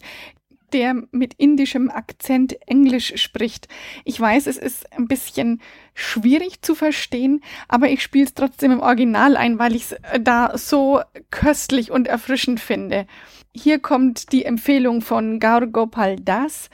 der 0.73 0.95
mit 1.12 1.34
indischem 1.36 1.89
Akzent 1.89 2.55
Englisch 2.67 3.13
spricht. 3.15 3.67
Ich 4.05 4.19
weiß, 4.19 4.47
es 4.47 4.58
ist 4.58 4.91
ein 4.93 5.08
bisschen 5.08 5.62
schwierig 5.93 6.62
zu 6.62 6.75
verstehen, 6.75 7.41
aber 7.67 7.89
ich 7.89 8.01
spiele 8.01 8.25
es 8.25 8.34
trotzdem 8.34 8.71
im 8.71 8.79
Original 8.79 9.38
ein, 9.38 9.60
weil 9.60 9.75
ich 9.75 9.84
es 9.84 9.91
äh, 9.91 10.19
da 10.19 10.58
so 10.58 11.01
köstlich 11.32 11.91
und 11.91 12.08
erfrischend 12.08 12.60
finde. 12.60 13.05
Hier 13.53 13.79
kommt 13.79 14.32
die 14.32 14.45
Empfehlung 14.45 15.01
von 15.01 15.39
Gaur 15.39 15.67
Gopal 15.67 16.17
Das, 16.17 16.69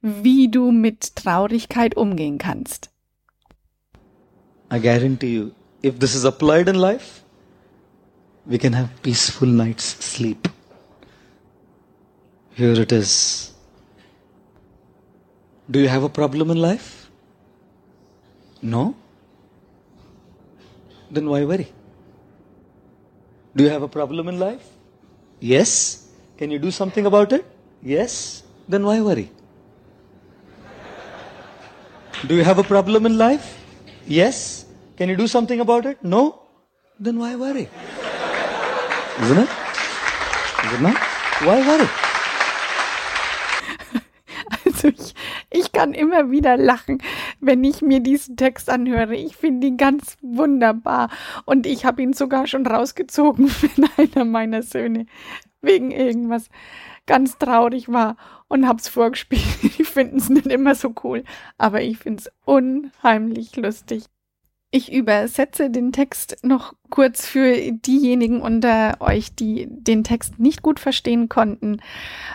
wie 0.00 0.48
du 0.48 0.70
mit 0.70 1.16
Traurigkeit 1.16 1.96
umgehen 1.96 2.38
kannst. 2.38 2.90
I 4.72 4.78
guarantee 4.78 5.34
you, 5.34 5.50
if 5.82 5.98
this 5.98 6.14
is 6.14 6.24
applied 6.24 6.68
in 6.68 6.76
life, 6.76 7.22
we 8.46 8.56
can 8.58 8.72
have 8.72 8.88
peaceful 9.02 9.48
night's 9.48 9.96
sleep. 10.00 10.48
Here 12.54 12.80
it 12.80 12.92
is. 12.92 13.52
Do 15.70 15.78
you 15.78 15.88
have 15.88 16.02
a 16.02 16.08
problem 16.08 16.50
in 16.50 16.60
life? 16.60 17.10
No? 18.60 18.94
Then 21.10 21.28
why 21.30 21.44
worry? 21.44 21.72
Do 23.54 23.64
you 23.64 23.70
have 23.70 23.82
a 23.82 23.88
problem 23.88 24.28
in 24.28 24.38
life? 24.38 24.66
Yes. 25.40 26.08
Can 26.38 26.50
you 26.50 26.58
do 26.58 26.70
something 26.70 27.06
about 27.06 27.32
it? 27.32 27.44
Yes. 27.82 28.42
Then 28.68 28.84
why 28.84 29.00
worry? 29.00 29.30
Do 32.26 32.34
you 32.34 32.44
have 32.44 32.58
a 32.58 32.64
problem 32.64 33.06
in 33.06 33.16
life? 33.16 33.58
Yes. 34.06 34.66
Can 34.96 35.08
you 35.08 35.16
do 35.16 35.26
something 35.26 35.60
about 35.60 35.86
it? 35.86 36.02
No. 36.04 36.42
Then 36.98 37.18
why 37.18 37.34
worry? 37.36 37.68
Isn't 39.20 39.38
it? 39.38 39.48
Isn't 40.74 40.86
it? 40.86 40.98
Why 41.48 41.66
worry? 41.66 42.09
Also 44.82 44.88
ich, 44.88 45.14
ich 45.50 45.72
kann 45.72 45.92
immer 45.92 46.30
wieder 46.30 46.56
lachen, 46.56 47.02
wenn 47.40 47.64
ich 47.64 47.82
mir 47.82 48.00
diesen 48.00 48.36
Text 48.36 48.70
anhöre. 48.70 49.14
Ich 49.14 49.36
finde 49.36 49.66
ihn 49.66 49.76
ganz 49.76 50.16
wunderbar. 50.22 51.10
Und 51.44 51.66
ich 51.66 51.84
habe 51.84 52.02
ihn 52.02 52.12
sogar 52.12 52.46
schon 52.46 52.66
rausgezogen, 52.66 53.48
wenn 53.60 53.88
einer 53.96 54.24
meiner 54.24 54.62
Söhne 54.62 55.06
wegen 55.60 55.90
irgendwas 55.90 56.48
ganz 57.06 57.38
traurig 57.38 57.90
war 57.90 58.16
und 58.48 58.66
hab's 58.66 58.88
vorgespielt. 58.88 59.42
Die 59.78 59.84
finden 59.84 60.18
es 60.18 60.30
nicht 60.30 60.46
immer 60.46 60.74
so 60.74 60.94
cool, 61.04 61.24
aber 61.58 61.82
ich 61.82 61.98
finde 61.98 62.22
es 62.22 62.32
unheimlich 62.44 63.56
lustig. 63.56 64.04
Ich 64.72 64.92
übersetze 64.92 65.68
den 65.68 65.90
Text 65.90 66.38
noch 66.44 66.74
kurz 66.90 67.26
für 67.26 67.72
diejenigen 67.72 68.40
unter 68.40 68.98
euch, 69.00 69.34
die 69.34 69.66
den 69.68 70.04
Text 70.04 70.38
nicht 70.38 70.62
gut 70.62 70.78
verstehen 70.78 71.28
konnten. 71.28 71.80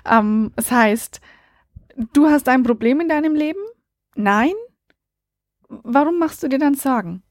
Ähm, 0.06 0.52
es 0.58 0.70
heißt, 0.70 1.22
Du 1.96 2.28
hast 2.28 2.50
ein 2.50 2.64
Problem 2.64 3.00
in 3.00 3.08
deinem 3.08 3.36
Leben? 3.36 3.62
Nein? 4.16 4.54
Warum 5.70 6.20
machst 6.20 6.44
du 6.44 6.50
dir 6.50 6.60
dann 6.60 6.76
Sorgen? 6.76 7.24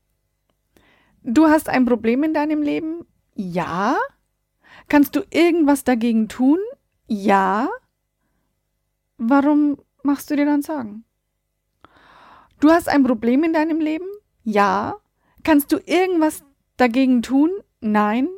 Du 1.23 1.47
hast 1.47 1.69
ein 1.69 1.85
Problem 1.85 2.23
in 2.25 2.33
deinem 2.33 2.63
Leben? 2.63 3.07
Ja? 3.35 3.97
Kannst 4.89 5.17
du 5.17 5.21
irgendwas 5.31 5.85
dagegen 5.85 6.29
tun? 6.29 6.59
Ja? 7.07 7.69
Warum 9.19 9.77
machst 10.03 10.31
du 10.31 10.37
dir 10.37 10.47
dann 10.47 10.63
Sorgen? 10.63 11.05
Du 12.61 12.71
hast 12.71 12.89
ein 12.89 13.05
Problem 13.05 13.45
in 13.45 13.53
deinem 13.53 13.81
Leben? 13.81 14.07
Ja. 14.45 14.97
Kannst 15.43 15.73
du 15.73 15.79
irgendwas 15.85 16.43
dagegen 16.79 17.21
tun? 17.21 17.51
Nein. 17.81 18.29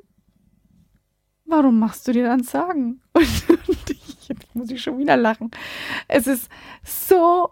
Warum 1.44 1.78
machst 1.78 2.08
du 2.08 2.12
dir 2.12 2.24
dann 2.24 2.42
Sorgen? 2.42 3.00
Und 3.12 3.75
muss 4.56 4.70
ich 4.70 4.82
schon 4.82 4.98
wieder 4.98 5.16
lachen. 5.16 5.50
Es 6.08 6.26
ist 6.26 6.48
so 6.82 7.50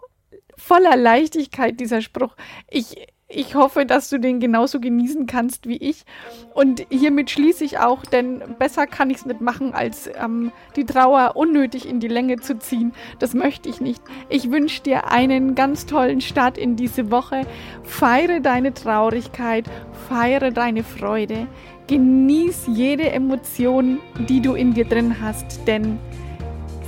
voller 0.57 0.95
Leichtigkeit, 0.95 1.79
dieser 1.79 2.01
Spruch. 2.01 2.35
Ich, 2.69 3.07
ich 3.27 3.55
hoffe, 3.55 3.85
dass 3.85 4.09
du 4.09 4.19
den 4.19 4.39
genauso 4.39 4.79
genießen 4.79 5.25
kannst 5.25 5.67
wie 5.67 5.77
ich. 5.77 6.05
Und 6.53 6.85
hiermit 6.89 7.29
schließe 7.31 7.63
ich 7.63 7.79
auch, 7.79 8.05
denn 8.05 8.43
besser 8.59 8.87
kann 8.87 9.09
ich 9.09 9.17
es 9.17 9.25
nicht 9.25 9.41
machen, 9.41 9.73
als 9.73 10.09
ähm, 10.15 10.51
die 10.75 10.85
Trauer 10.85 11.35
unnötig 11.35 11.87
in 11.87 11.99
die 11.99 12.07
Länge 12.07 12.37
zu 12.37 12.57
ziehen. 12.57 12.93
Das 13.19 13.33
möchte 13.33 13.67
ich 13.69 13.81
nicht. 13.81 14.01
Ich 14.29 14.51
wünsche 14.51 14.83
dir 14.83 15.11
einen 15.11 15.55
ganz 15.55 15.85
tollen 15.85 16.21
Start 16.21 16.57
in 16.57 16.75
diese 16.75 17.11
Woche. 17.11 17.41
Feiere 17.83 18.39
deine 18.39 18.73
Traurigkeit, 18.73 19.65
feiere 20.07 20.51
deine 20.51 20.83
Freude. 20.83 21.47
Genieß 21.87 22.67
jede 22.67 23.11
Emotion, 23.11 23.99
die 24.27 24.41
du 24.41 24.53
in 24.53 24.73
dir 24.73 24.85
drin 24.85 25.21
hast, 25.21 25.67
denn 25.67 25.99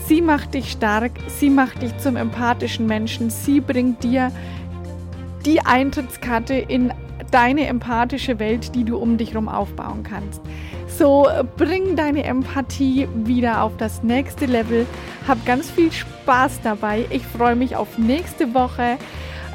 sie 0.08 0.22
macht 0.22 0.54
dich 0.54 0.72
stark, 0.72 1.12
sie 1.28 1.50
macht 1.50 1.82
dich 1.82 1.98
zum 1.98 2.16
empathischen 2.16 2.88
Menschen, 2.88 3.30
sie 3.30 3.60
bringt 3.60 4.04
dir 4.04 4.32
die 5.46 5.62
Eintrittskarte 5.62 6.54
in 6.56 6.94
deine 7.32 7.68
empathische 7.68 8.40
Welt, 8.40 8.74
die 8.76 8.84
du 8.84 8.98
um 8.98 9.18
dich 9.18 9.32
herum 9.32 9.50
aufbauen 9.50 10.04
kannst. 10.04 10.42
So 10.88 11.28
bring 11.58 11.96
deine 11.96 12.24
Empathie 12.24 13.08
wieder 13.14 13.62
auf 13.62 13.74
das 13.78 14.02
nächste 14.02 14.46
Level. 14.46 14.86
Hab 15.28 15.46
ganz 15.46 15.70
viel 15.70 15.92
Spaß 15.92 16.62
dabei. 16.64 17.06
Ich 17.10 17.26
freue 17.26 17.56
mich 17.56 17.76
auf 17.76 17.98
nächste 17.98 18.54
Woche. 18.54 18.98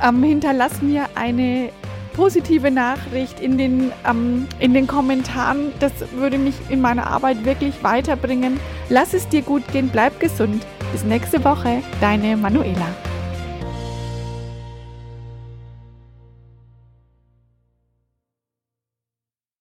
Ähm, 0.06 0.22
hinterlass 0.22 0.82
mir 0.82 1.06
eine 1.14 1.70
positive 2.12 2.70
Nachricht 2.70 3.40
in 3.40 3.58
den, 3.58 3.92
ähm, 4.08 4.46
in 4.58 4.74
den 4.74 4.86
Kommentaren. 4.86 5.72
Das 5.80 5.92
würde 6.12 6.38
mich 6.38 6.54
in 6.68 6.80
meiner 6.80 7.06
Arbeit 7.06 7.44
wirklich 7.44 7.82
weiterbringen. 7.82 8.60
Lass 8.88 9.14
es 9.14 9.28
dir 9.28 9.42
gut 9.42 9.66
gehen, 9.72 9.90
bleib 9.92 10.20
gesund. 10.20 10.64
Bis 10.92 11.04
nächste 11.04 11.42
Woche, 11.44 11.82
deine 12.00 12.36
Manuela. 12.36 12.86